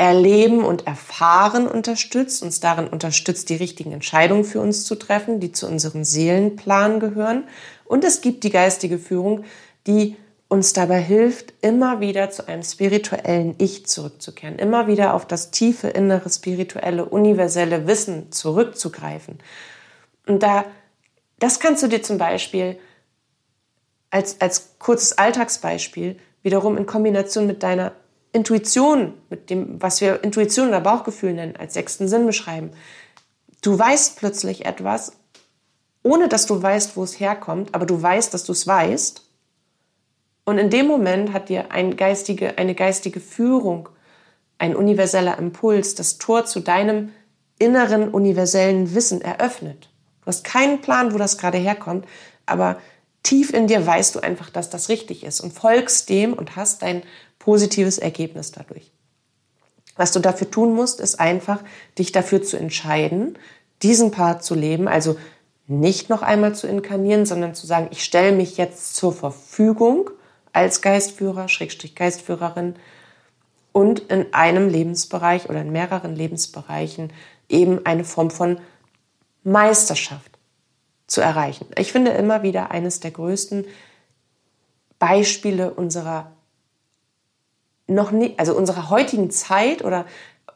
[0.00, 5.52] Erleben und Erfahren unterstützt, uns darin unterstützt, die richtigen Entscheidungen für uns zu treffen, die
[5.52, 7.44] zu unserem Seelenplan gehören.
[7.84, 9.44] Und es gibt die geistige Führung,
[9.86, 10.16] die
[10.48, 15.88] uns dabei hilft, immer wieder zu einem spirituellen Ich zurückzukehren, immer wieder auf das tiefe,
[15.88, 19.38] innere, spirituelle, universelle Wissen zurückzugreifen.
[20.26, 20.64] Und da,
[21.40, 22.78] das kannst du dir zum Beispiel
[24.08, 27.92] als, als kurzes Alltagsbeispiel wiederum in Kombination mit deiner
[28.32, 32.70] Intuition, mit dem, was wir Intuition oder Bauchgefühl nennen, als sechsten Sinn beschreiben.
[33.62, 35.12] Du weißt plötzlich etwas,
[36.02, 39.22] ohne dass du weißt, wo es herkommt, aber du weißt, dass du es weißt
[40.50, 43.88] und in dem Moment hat dir ein geistige, eine geistige Führung,
[44.58, 47.12] ein universeller Impuls das Tor zu deinem
[47.60, 49.90] inneren universellen Wissen eröffnet.
[50.22, 52.04] Du hast keinen Plan, wo das gerade herkommt,
[52.46, 52.80] aber
[53.22, 56.82] tief in dir weißt du einfach, dass das richtig ist und folgst dem und hast
[56.82, 57.02] ein
[57.40, 58.92] positives Ergebnis dadurch.
[59.96, 61.60] Was du dafür tun musst, ist einfach,
[61.98, 63.36] dich dafür zu entscheiden,
[63.82, 65.16] diesen Part zu leben, also
[65.66, 70.10] nicht noch einmal zu inkarnieren, sondern zu sagen, ich stelle mich jetzt zur Verfügung
[70.52, 72.76] als Geistführer, Schrägstrich Geistführerin
[73.72, 77.12] und in einem Lebensbereich oder in mehreren Lebensbereichen
[77.48, 78.60] eben eine Form von
[79.44, 80.38] Meisterschaft
[81.06, 81.66] zu erreichen.
[81.76, 83.64] Ich finde immer wieder eines der größten
[84.98, 86.32] Beispiele unserer
[87.90, 90.06] noch nie, also unserer heutigen Zeit oder,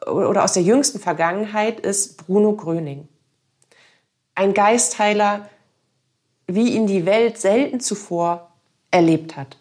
[0.07, 3.09] oder aus der jüngsten Vergangenheit ist Bruno Gröning.
[4.35, 5.49] Ein Geistheiler,
[6.47, 8.53] wie ihn die Welt selten zuvor
[8.90, 9.59] erlebt hat.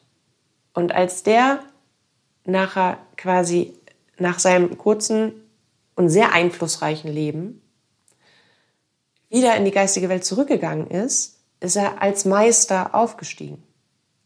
[0.74, 1.60] Und als der
[2.46, 3.74] nachher quasi
[4.18, 5.34] nach seinem kurzen
[5.96, 7.62] und sehr einflussreichen Leben
[9.30, 13.64] wieder in die geistige Welt zurückgegangen ist, ist er als Meister aufgestiegen.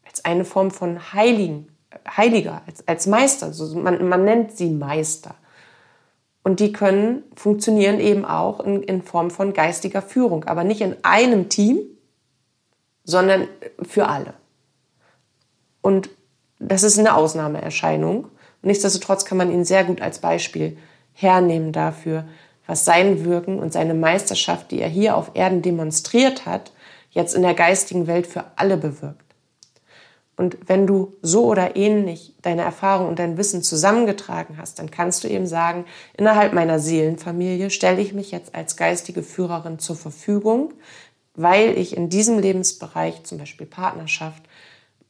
[0.05, 1.76] Als eine Form von Heiligen,
[2.15, 3.47] Heiliger, als, als Meister.
[3.47, 5.35] Also man, man nennt sie Meister.
[6.43, 10.95] Und die können funktionieren eben auch in, in Form von geistiger Führung, aber nicht in
[11.03, 11.79] einem Team,
[13.03, 13.47] sondern
[13.81, 14.33] für alle.
[15.81, 16.09] Und
[16.59, 18.29] das ist eine Ausnahmeerscheinung.
[18.61, 20.77] Nichtsdestotrotz kann man ihn sehr gut als Beispiel
[21.13, 22.25] hernehmen dafür,
[22.65, 26.71] was sein Wirken und seine Meisterschaft, die er hier auf Erden demonstriert hat,
[27.11, 29.26] jetzt in der geistigen Welt für alle bewirkt.
[30.37, 35.23] Und wenn du so oder ähnlich deine Erfahrung und dein Wissen zusammengetragen hast, dann kannst
[35.23, 40.75] du eben sagen, innerhalb meiner Seelenfamilie stelle ich mich jetzt als geistige Führerin zur Verfügung,
[41.33, 44.43] weil ich in diesem Lebensbereich, zum Beispiel Partnerschaft,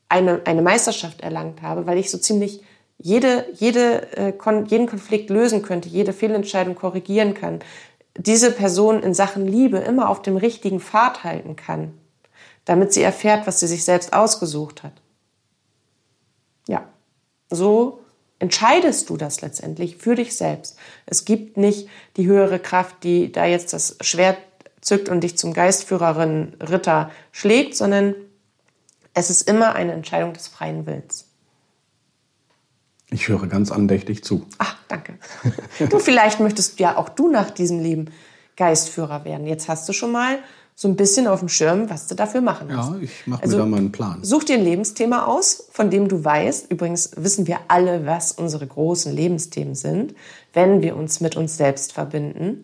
[0.07, 2.63] eine, eine Meisterschaft erlangt habe, weil ich so ziemlich
[2.97, 4.33] jede, jede, äh,
[4.67, 7.59] jeden Konflikt lösen könnte, jede Fehlentscheidung korrigieren kann,
[8.17, 11.93] diese Person in Sachen Liebe immer auf dem richtigen Pfad halten kann,
[12.63, 14.93] damit sie erfährt, was sie sich selbst ausgesucht hat.
[16.67, 16.87] Ja,
[17.49, 17.99] so
[18.39, 20.77] entscheidest du das letztendlich für dich selbst.
[21.05, 24.37] Es gibt nicht die höhere Kraft, die da jetzt das Schwert
[24.81, 28.13] zückt und dich zum Geistführerin Ritter schlägt, sondern
[29.13, 31.25] es ist immer eine Entscheidung des freien Willens.
[33.09, 34.45] Ich höre ganz andächtig zu.
[34.57, 35.17] Ach, danke.
[35.89, 38.11] Du, vielleicht möchtest ja auch du nach diesem Leben
[38.57, 39.47] Geistführer werden.
[39.47, 40.39] Jetzt hast du schon mal
[40.79, 42.91] so ein bisschen auf dem Schirm, was du dafür machen musst.
[42.91, 44.23] Ja, ich mache also, mir da mal einen Plan.
[44.23, 46.69] Such dir ein Lebensthema aus, von dem du weißt.
[46.69, 50.13] Übrigens wissen wir alle, was unsere großen Lebensthemen sind,
[50.53, 52.61] wenn wir uns mit uns selbst verbinden.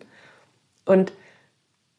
[0.84, 1.12] Und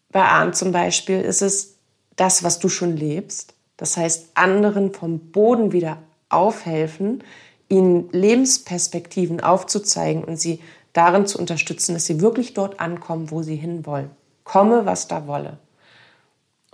[0.09, 1.75] bei Arndt zum Beispiel ist es
[2.15, 3.53] das, was du schon lebst.
[3.75, 5.97] Das heißt, anderen vom Boden wieder
[6.29, 7.25] aufhelfen,
[7.67, 10.61] ihnen Lebensperspektiven aufzuzeigen und sie
[10.93, 14.11] darin zu unterstützen, dass sie wirklich dort ankommen, wo sie hinwollen.
[14.45, 15.57] Komme, was da wolle.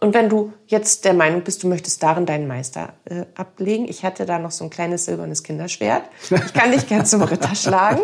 [0.04, 4.04] Und wenn du jetzt der Meinung bist, du möchtest darin deinen Meister äh, ablegen, ich
[4.04, 6.02] hatte da noch so ein kleines silbernes Kinderschwert.
[6.32, 8.02] Ich kann dich gern zum Ritter schlagen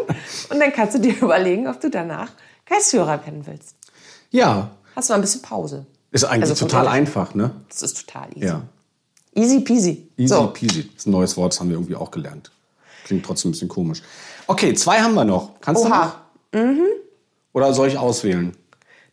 [0.52, 2.32] und dann kannst du dir überlegen, ob du danach
[2.68, 3.76] Geistführer werden willst.
[4.30, 4.70] Ja.
[4.96, 5.88] Hast du mal ein bisschen Pause.
[6.12, 7.50] Ist eigentlich Also total einfach, ne?
[7.68, 8.46] Das ist total easy.
[8.46, 8.62] Ja.
[9.34, 10.08] Easy peasy.
[10.18, 10.48] Easy so.
[10.48, 10.84] peasy.
[10.84, 12.52] Das ist ein neues Wort, das haben wir irgendwie auch gelernt.
[13.06, 14.04] Klingt trotzdem ein bisschen komisch.
[14.46, 15.60] Okay, zwei haben wir noch.
[15.62, 16.22] Kannst Oha.
[16.52, 16.86] du noch?
[17.54, 18.56] Oder soll ich auswählen?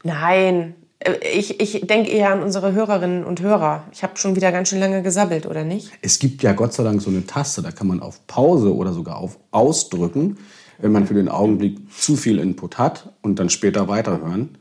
[0.03, 0.75] Nein.
[1.05, 3.85] Äh, Ich, ich denke eher an unsere Hörerinnen und Hörer.
[3.93, 5.91] Ich habe schon wieder ganz schön lange gesabbelt, oder nicht?
[6.03, 8.93] Es gibt ja Gott sei Dank so eine Taste, da kann man auf Pause oder
[8.93, 10.39] sogar auf Ausdrücken,
[10.79, 14.59] wenn man für den Augenblick zu viel Input hat und dann später weiterhören.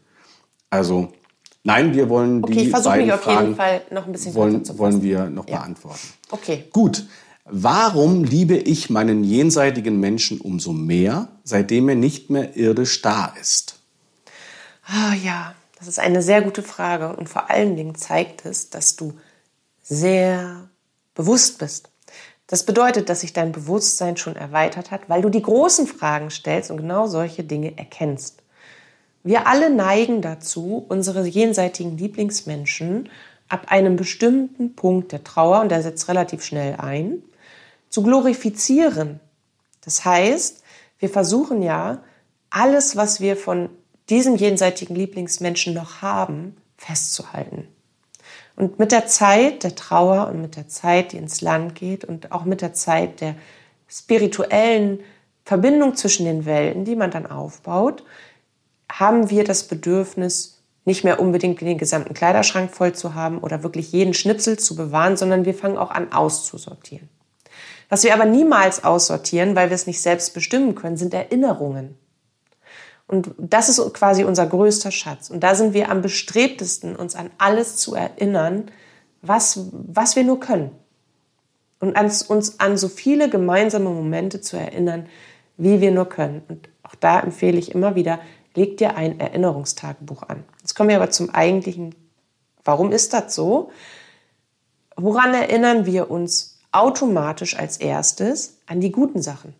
[0.70, 1.10] Also,
[1.64, 4.12] nein, wir wollen die Okay, ich versuche mich beiden auf jeden Fragen Fall noch ein
[4.12, 5.58] bisschen wollen, wollen wir noch Ja.
[5.60, 6.08] beantworten.
[6.32, 6.66] Okay.
[6.72, 7.06] Gut.
[7.46, 13.80] Warum liebe ich meinen jenseitigen Menschen umso mehr, seitdem er nicht mehr irdisch da ist?
[14.86, 15.54] Ah ja,
[15.84, 19.14] das ist eine sehr gute Frage und vor allen Dingen zeigt es, dass du
[19.82, 20.70] sehr
[21.14, 21.90] bewusst bist.
[22.48, 26.72] Das bedeutet, dass sich dein Bewusstsein schon erweitert hat, weil du die großen Fragen stellst
[26.72, 28.44] und genau solche Dinge erkennst.
[29.24, 33.10] Wir alle neigen dazu, unsere jenseitigen Lieblingsmenschen
[33.50, 37.24] ab einem bestimmten Punkt der Trauer, und der setzt relativ schnell ein,
[37.90, 39.20] zu glorifizieren.
[39.82, 40.64] Das heißt,
[41.00, 42.04] wir versuchen ja,
[42.50, 43.70] alles, was wir von
[44.10, 47.68] diesem jenseitigen Lieblingsmenschen noch haben, festzuhalten.
[48.56, 52.32] Und mit der Zeit der Trauer und mit der Zeit, die ins Land geht und
[52.32, 53.36] auch mit der Zeit der
[53.88, 55.00] spirituellen
[55.46, 58.04] Verbindung zwischen den Welten, die man dann aufbaut,
[58.92, 63.92] haben wir das Bedürfnis, nicht mehr unbedingt den gesamten Kleiderschrank voll zu haben oder wirklich
[63.92, 67.10] jeden Schnipsel zu bewahren, sondern wir fangen auch an auszusortieren.
[67.90, 71.98] Was wir aber niemals aussortieren, weil wir es nicht selbst bestimmen können, sind Erinnerungen.
[73.14, 75.30] Und das ist quasi unser größter Schatz.
[75.30, 78.72] Und da sind wir am bestrebtesten, uns an alles zu erinnern,
[79.22, 80.72] was, was wir nur können.
[81.80, 85.06] Und ans, uns an so viele gemeinsame Momente zu erinnern,
[85.58, 86.42] wie wir nur können.
[86.48, 88.20] Und auch da empfehle ich immer wieder,
[88.56, 90.44] leg dir ein Erinnerungstagebuch an.
[90.62, 91.94] Jetzt kommen wir aber zum eigentlichen,
[92.64, 93.70] warum ist das so?
[94.96, 98.58] Woran erinnern wir uns automatisch als erstes?
[98.66, 99.54] An die guten Sachen.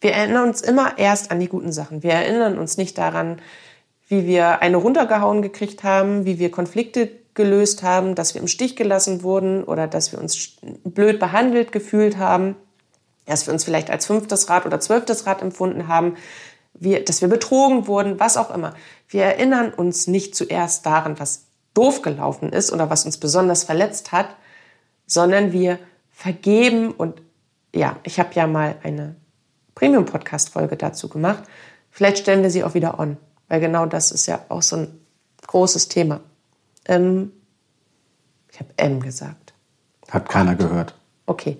[0.00, 2.02] Wir erinnern uns immer erst an die guten Sachen.
[2.02, 3.40] Wir erinnern uns nicht daran,
[4.08, 8.76] wie wir eine runtergehauen gekriegt haben, wie wir Konflikte gelöst haben, dass wir im Stich
[8.76, 12.56] gelassen wurden oder dass wir uns blöd behandelt gefühlt haben,
[13.26, 16.16] dass wir uns vielleicht als fünftes Rad oder zwölftes Rad empfunden haben,
[16.74, 18.74] wir, dass wir betrogen wurden, was auch immer.
[19.08, 24.12] Wir erinnern uns nicht zuerst daran, was doof gelaufen ist oder was uns besonders verletzt
[24.12, 24.28] hat,
[25.06, 25.78] sondern wir
[26.10, 27.20] vergeben und
[27.74, 29.16] ja, ich habe ja mal eine
[29.76, 31.44] Premium-Podcast-Folge dazu gemacht.
[31.90, 33.16] Vielleicht stellen wir sie auch wieder on,
[33.48, 35.00] weil genau das ist ja auch so ein
[35.46, 36.20] großes Thema.
[36.86, 37.30] Ähm,
[38.50, 39.54] ich habe M gesagt.
[40.10, 40.94] Hat keiner gehört.
[41.26, 41.58] Okay.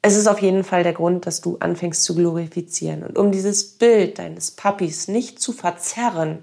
[0.00, 3.02] Es ist auf jeden Fall der Grund, dass du anfängst zu glorifizieren.
[3.02, 6.38] Und um dieses Bild deines Papis nicht zu verzerren,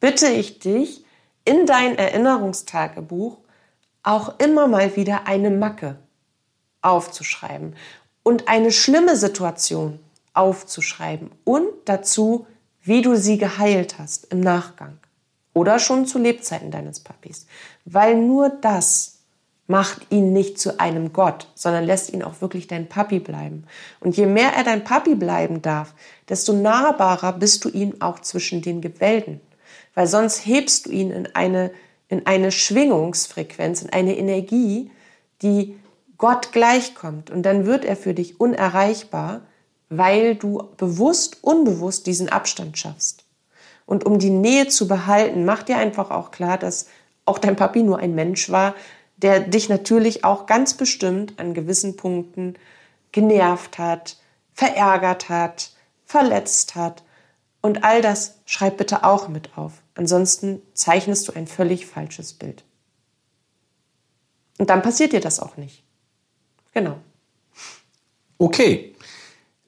[0.00, 1.04] bitte ich dich,
[1.44, 3.38] in dein Erinnerungstagebuch
[4.02, 5.98] auch immer mal wieder eine Macke
[6.82, 7.74] aufzuschreiben
[8.26, 10.00] und eine schlimme Situation
[10.34, 12.48] aufzuschreiben und dazu,
[12.82, 14.98] wie du sie geheilt hast im Nachgang
[15.54, 17.46] oder schon zu Lebzeiten deines Papis.
[17.84, 19.18] Weil nur das
[19.68, 23.62] macht ihn nicht zu einem Gott, sondern lässt ihn auch wirklich dein Papi bleiben.
[24.00, 25.94] Und je mehr er dein Papi bleiben darf,
[26.28, 29.40] desto nahbarer bist du ihm auch zwischen den Gewälden.
[29.94, 31.70] Weil sonst hebst du ihn in eine,
[32.08, 34.90] in eine Schwingungsfrequenz, in eine Energie,
[35.42, 35.76] die
[36.18, 37.30] Gott gleichkommt.
[37.30, 39.42] Und dann wird er für dich unerreichbar,
[39.88, 43.24] weil du bewusst, unbewusst diesen Abstand schaffst.
[43.86, 46.88] Und um die Nähe zu behalten, mach dir einfach auch klar, dass
[47.24, 48.74] auch dein Papi nur ein Mensch war,
[49.16, 52.54] der dich natürlich auch ganz bestimmt an gewissen Punkten
[53.12, 54.16] genervt hat,
[54.52, 55.70] verärgert hat,
[56.04, 57.02] verletzt hat.
[57.62, 59.72] Und all das schreib bitte auch mit auf.
[59.94, 62.64] Ansonsten zeichnest du ein völlig falsches Bild.
[64.58, 65.85] Und dann passiert dir das auch nicht.
[66.76, 66.98] Genau.
[68.36, 68.94] Okay.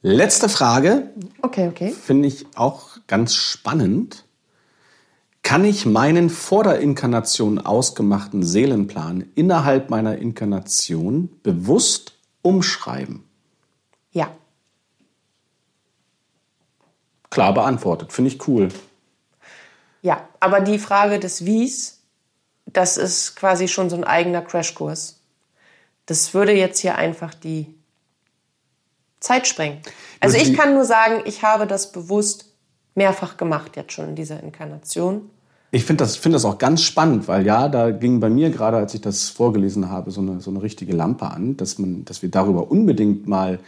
[0.03, 1.11] Letzte Frage.
[1.41, 1.91] Okay, okay.
[1.91, 4.27] Finde ich auch ganz spannend.
[5.43, 13.25] Kann ich meinen vor der Inkarnation ausgemachten Seelenplan innerhalb meiner Inkarnation bewusst umschreiben?
[14.13, 14.31] Ja.
[17.31, 18.13] Klar beantwortet.
[18.13, 18.69] Finde ich cool.
[20.03, 22.03] Ja, aber die Frage des Wies,
[22.67, 25.18] das ist quasi schon so ein eigener Crashkurs.
[26.09, 27.67] Das würde jetzt hier einfach die
[29.21, 29.79] Zeit sprengen.
[30.21, 32.47] Also ich kann nur sagen, ich habe das bewusst
[32.95, 35.29] mehrfach gemacht jetzt schon in dieser Inkarnation.
[35.71, 38.79] Ich finde das, find das auch ganz spannend, weil ja, da ging bei mir gerade,
[38.79, 42.23] als ich das vorgelesen habe, so eine, so eine richtige Lampe an, dass, man, dass
[42.23, 43.59] wir darüber unbedingt mal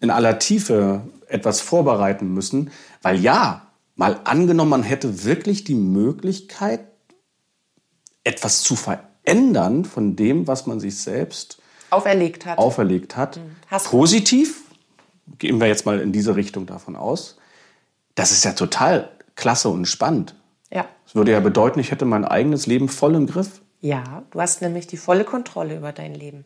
[0.00, 2.72] in aller Tiefe etwas vorbereiten müssen.
[3.02, 6.80] Weil ja, mal angenommen, man hätte wirklich die Möglichkeit,
[8.24, 11.58] etwas zu verändern von dem, was man sich selbst
[11.94, 12.58] auferlegt hat.
[12.58, 13.38] Auferlegt hat.
[13.38, 13.76] Mhm.
[13.84, 14.62] Positiv,
[15.38, 17.38] gehen wir jetzt mal in diese Richtung davon aus.
[18.14, 20.34] Das ist ja total klasse und spannend.
[20.70, 20.86] Ja.
[21.04, 23.60] Das würde ja bedeuten, ich hätte mein eigenes Leben voll im Griff.
[23.80, 26.44] Ja, du hast nämlich die volle Kontrolle über dein Leben.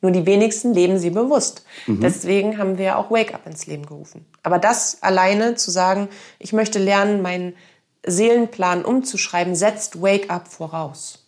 [0.00, 1.64] Nur die wenigsten leben sie bewusst.
[1.86, 2.00] Mhm.
[2.00, 4.24] Deswegen haben wir auch Wake Up ins Leben gerufen.
[4.42, 6.08] Aber das alleine zu sagen,
[6.38, 7.54] ich möchte lernen, meinen
[8.06, 11.24] Seelenplan umzuschreiben, setzt Wake Up voraus.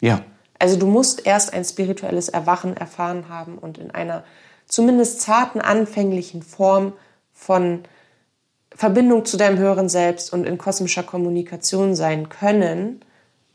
[0.00, 0.22] Ja.
[0.58, 4.24] Also du musst erst ein spirituelles Erwachen erfahren haben und in einer
[4.66, 6.92] zumindest zarten, anfänglichen Form
[7.32, 7.84] von
[8.74, 13.00] Verbindung zu deinem höheren Selbst und in kosmischer Kommunikation sein können,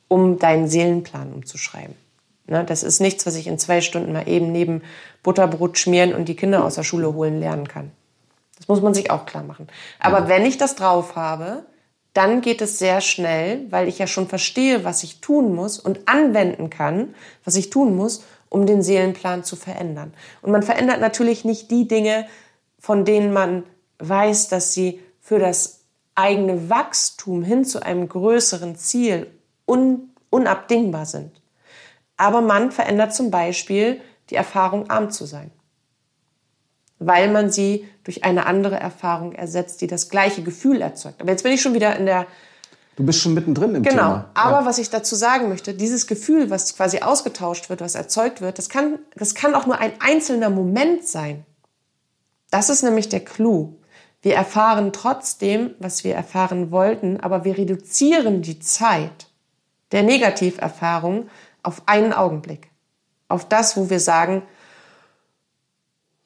[0.07, 1.95] um deinen Seelenplan umzuschreiben.
[2.45, 4.81] Ne, das ist nichts, was ich in zwei Stunden mal eben neben
[5.23, 7.91] Butterbrot schmieren und die Kinder aus der Schule holen lernen kann.
[8.57, 9.67] Das muss man sich auch klar machen.
[9.99, 11.63] Aber wenn ich das drauf habe,
[12.13, 16.07] dann geht es sehr schnell, weil ich ja schon verstehe, was ich tun muss und
[16.07, 20.13] anwenden kann, was ich tun muss, um den Seelenplan zu verändern.
[20.41, 22.27] Und man verändert natürlich nicht die Dinge,
[22.79, 23.63] von denen man
[23.97, 25.79] weiß, dass sie für das
[26.15, 29.27] eigene Wachstum hin zu einem größeren Ziel
[29.65, 31.31] un unabdingbar sind.
[32.17, 35.51] Aber man verändert zum Beispiel die Erfahrung, arm zu sein,
[37.05, 41.21] weil man sie durch eine andere Erfahrung ersetzt, die das gleiche Gefühl erzeugt.
[41.21, 42.27] Aber jetzt bin ich schon wieder in der
[42.95, 43.95] Du bist schon mittendrin im genau.
[43.95, 44.13] Thema.
[44.13, 44.25] Genau.
[44.35, 44.65] Aber ja.
[44.65, 48.69] was ich dazu sagen möchte, dieses Gefühl, was quasi ausgetauscht wird, was erzeugt wird, das
[48.69, 51.43] kann, das kann auch nur ein einzelner Moment sein.
[52.51, 53.77] Das ist nämlich der Clou.
[54.21, 59.27] Wir erfahren trotzdem, was wir erfahren wollten, aber wir reduzieren die Zeit
[59.91, 61.29] der Negativerfahrung
[61.63, 62.69] auf einen Augenblick.
[63.27, 64.43] Auf das, wo wir sagen,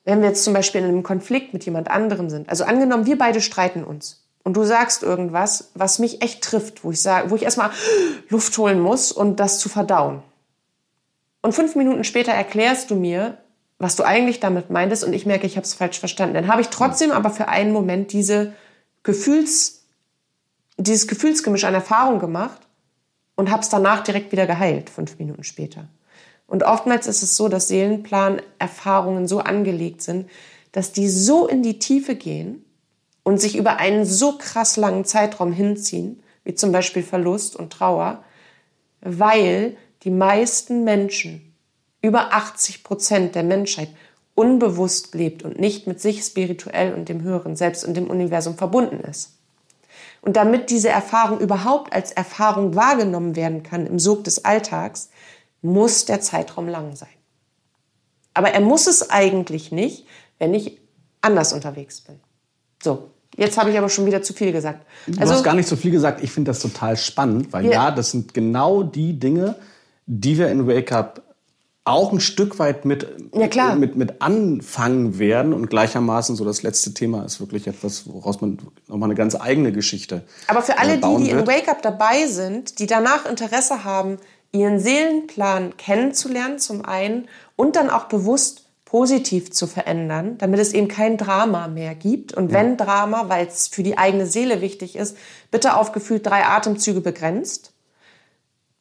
[0.07, 3.17] wenn wir jetzt zum Beispiel in einem Konflikt mit jemand anderem sind, also angenommen, wir
[3.17, 7.35] beide streiten uns und du sagst irgendwas, was mich echt trifft, wo ich sage, wo
[7.35, 7.71] ich erstmal
[8.29, 10.23] Luft holen muss und das zu verdauen.
[11.41, 13.37] Und fünf Minuten später erklärst du mir,
[13.79, 16.35] was du eigentlich damit meintest und ich merke, ich habe es falsch verstanden.
[16.35, 18.53] Dann habe ich trotzdem aber für einen Moment diese
[19.03, 19.83] Gefühls,
[20.77, 22.61] dieses Gefühlsgemisch an Erfahrung gemacht
[23.35, 25.89] und habe es danach direkt wieder geheilt, fünf Minuten später.
[26.47, 30.29] Und oftmals ist es so, dass Seelenplan-Erfahrungen so angelegt sind,
[30.71, 32.63] dass die so in die Tiefe gehen
[33.23, 38.23] und sich über einen so krass langen Zeitraum hinziehen, wie zum Beispiel Verlust und Trauer,
[39.01, 41.53] weil die meisten Menschen,
[42.01, 43.89] über 80 Prozent der Menschheit,
[44.33, 48.99] unbewusst lebt und nicht mit sich spirituell und dem höheren Selbst und dem Universum verbunden
[48.99, 49.33] ist.
[50.21, 55.09] Und damit diese Erfahrung überhaupt als Erfahrung wahrgenommen werden kann im Sog des Alltags,
[55.73, 57.09] muss der Zeitraum lang sein.
[58.33, 60.05] Aber er muss es eigentlich nicht,
[60.39, 60.79] wenn ich
[61.21, 62.19] anders unterwegs bin.
[62.83, 64.85] So, jetzt habe ich aber schon wieder zu viel gesagt.
[65.07, 66.23] Also, du hast gar nicht so viel gesagt.
[66.23, 69.55] Ich finde das total spannend, weil ja, das sind genau die Dinge,
[70.05, 71.21] die wir in Wake Up
[71.87, 75.53] auch ein Stück weit mit, ja, mit, mit anfangen werden.
[75.53, 79.71] Und gleichermaßen so das letzte Thema ist wirklich etwas, woraus man nochmal eine ganz eigene
[79.71, 84.17] Geschichte Aber für alle die, die in Wake Up dabei sind, die danach Interesse haben,
[84.51, 90.87] ihren Seelenplan kennenzulernen zum einen und dann auch bewusst positiv zu verändern, damit es eben
[90.87, 92.33] kein Drama mehr gibt.
[92.33, 92.77] Und wenn.
[92.77, 95.17] Drama, weil es für die eigene Seele wichtig ist,
[95.51, 97.73] bitte auf gefühlt drei Atemzüge begrenzt.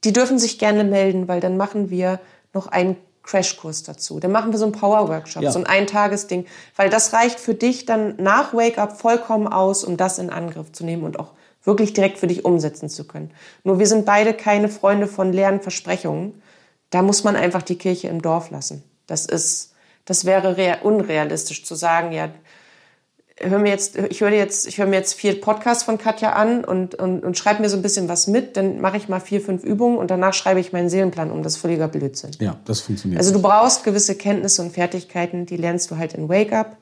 [0.04, 2.20] Die dürfen sich gerne melden, weil dann machen wir
[2.52, 4.20] noch einen Crashkurs dazu.
[4.20, 5.50] Dann machen wir so einen Power-Workshop, ja.
[5.50, 6.46] so ein Eintagesding,
[6.76, 10.84] weil das reicht für dich dann nach Wake-up vollkommen aus, um das in Angriff zu
[10.84, 11.32] nehmen und auch
[11.66, 13.30] wirklich direkt für dich umsetzen zu können.
[13.64, 16.40] Nur wir sind beide keine Freunde von leeren Versprechungen.
[16.90, 18.82] Da muss man einfach die Kirche im Dorf lassen.
[19.06, 19.72] Das ist,
[20.04, 22.30] das wäre unrealistisch zu sagen, ja,
[23.40, 26.64] hör mir jetzt, ich höre jetzt, ich höre mir jetzt vier Podcasts von Katja an
[26.64, 29.40] und, und, und schreibe mir so ein bisschen was mit, dann mache ich mal vier,
[29.40, 31.42] fünf Übungen und danach schreibe ich meinen Seelenplan um.
[31.42, 32.30] Das ist völliger Blödsinn.
[32.40, 33.20] Ja, das funktioniert.
[33.20, 36.76] Also du brauchst gewisse Kenntnisse und Fertigkeiten, die lernst du halt in Wake Up.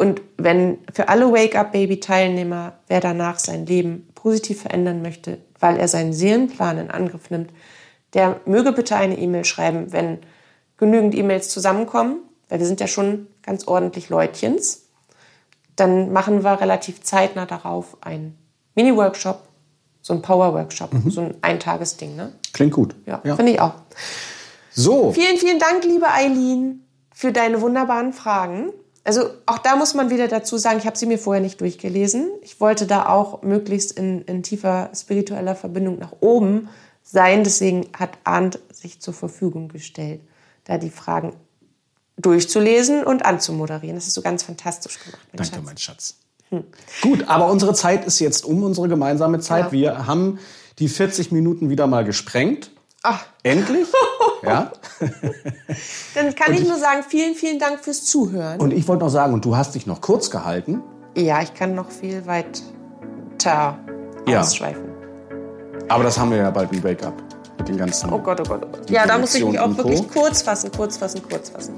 [0.00, 5.38] Und wenn für alle Wake Up Baby Teilnehmer, wer danach sein Leben positiv verändern möchte,
[5.58, 7.50] weil er seinen Seelenplan in Angriff nimmt,
[8.14, 10.18] der möge bitte eine E-Mail schreiben, wenn
[10.78, 12.16] genügend E-Mails zusammenkommen,
[12.48, 14.90] weil wir sind ja schon ganz ordentlich Leutchens
[15.80, 18.36] dann machen wir relativ zeitnah darauf einen
[18.74, 19.42] Mini-Workshop,
[20.02, 21.10] so ein Power-Workshop, mhm.
[21.10, 22.16] so ein Eintagesding.
[22.16, 22.32] Ne?
[22.52, 22.94] Klingt gut.
[23.06, 23.34] Ja, ja.
[23.34, 23.74] finde ich auch.
[24.72, 25.12] So.
[25.12, 28.72] Vielen, vielen Dank, liebe Eileen, für deine wunderbaren Fragen.
[29.04, 32.30] Also auch da muss man wieder dazu sagen, ich habe sie mir vorher nicht durchgelesen.
[32.42, 36.68] Ich wollte da auch möglichst in, in tiefer spiritueller Verbindung nach oben
[37.02, 37.42] sein.
[37.44, 40.20] Deswegen hat Arndt sich zur Verfügung gestellt,
[40.64, 41.32] da die Fragen
[42.18, 43.96] durchzulesen und anzumoderieren.
[43.96, 45.26] Das ist so ganz fantastisch gemacht.
[45.32, 45.64] Mein Danke, Schatz.
[45.64, 46.14] mein Schatz.
[46.50, 46.64] Hm.
[47.02, 49.66] Gut, aber unsere Zeit ist jetzt um, unsere gemeinsame Zeit.
[49.66, 49.72] Ja.
[49.72, 50.38] Wir haben
[50.78, 52.70] die 40 Minuten wieder mal gesprengt.
[53.02, 53.24] Ach.
[53.42, 53.88] Endlich?
[54.42, 54.70] ja.
[56.14, 58.60] Dann kann ich, ich, nur sagen, vielen, vielen Dank fürs Zuhören.
[58.60, 60.82] Und ich wollte noch sagen, und du hast dich noch kurz gehalten.
[61.16, 63.78] Ja, ich kann noch viel weiter
[64.28, 64.40] ja.
[64.40, 64.90] ausschweifen.
[65.88, 67.14] Aber das haben wir ja bald ein Wake-up
[67.58, 68.12] mit den ganzen.
[68.12, 68.90] Oh Gott, oh Gott, oh Gott.
[68.90, 71.74] Ja, da muss ich mich auch wirklich kurz fassen, kurz fassen, kurz fassen.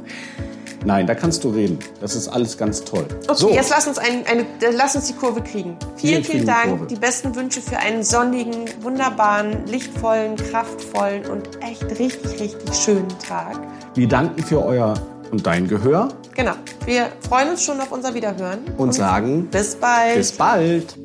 [0.84, 1.78] Nein, da kannst du reden.
[2.00, 3.06] Das ist alles ganz toll.
[3.28, 3.50] Okay, so.
[3.50, 5.76] jetzt lass uns, ein, eine, lass uns die Kurve kriegen.
[5.96, 6.88] Vielen, vielen Dank.
[6.88, 13.08] Die, die besten Wünsche für einen sonnigen, wunderbaren, lichtvollen, kraftvollen und echt richtig, richtig schönen
[13.26, 13.58] Tag.
[13.94, 14.94] Wir danken für euer
[15.30, 16.08] und dein Gehör.
[16.34, 16.54] Genau.
[16.84, 18.60] Wir freuen uns schon auf unser Wiederhören.
[18.76, 20.16] Und, und sagen bis bald.
[20.16, 20.96] Bis bald.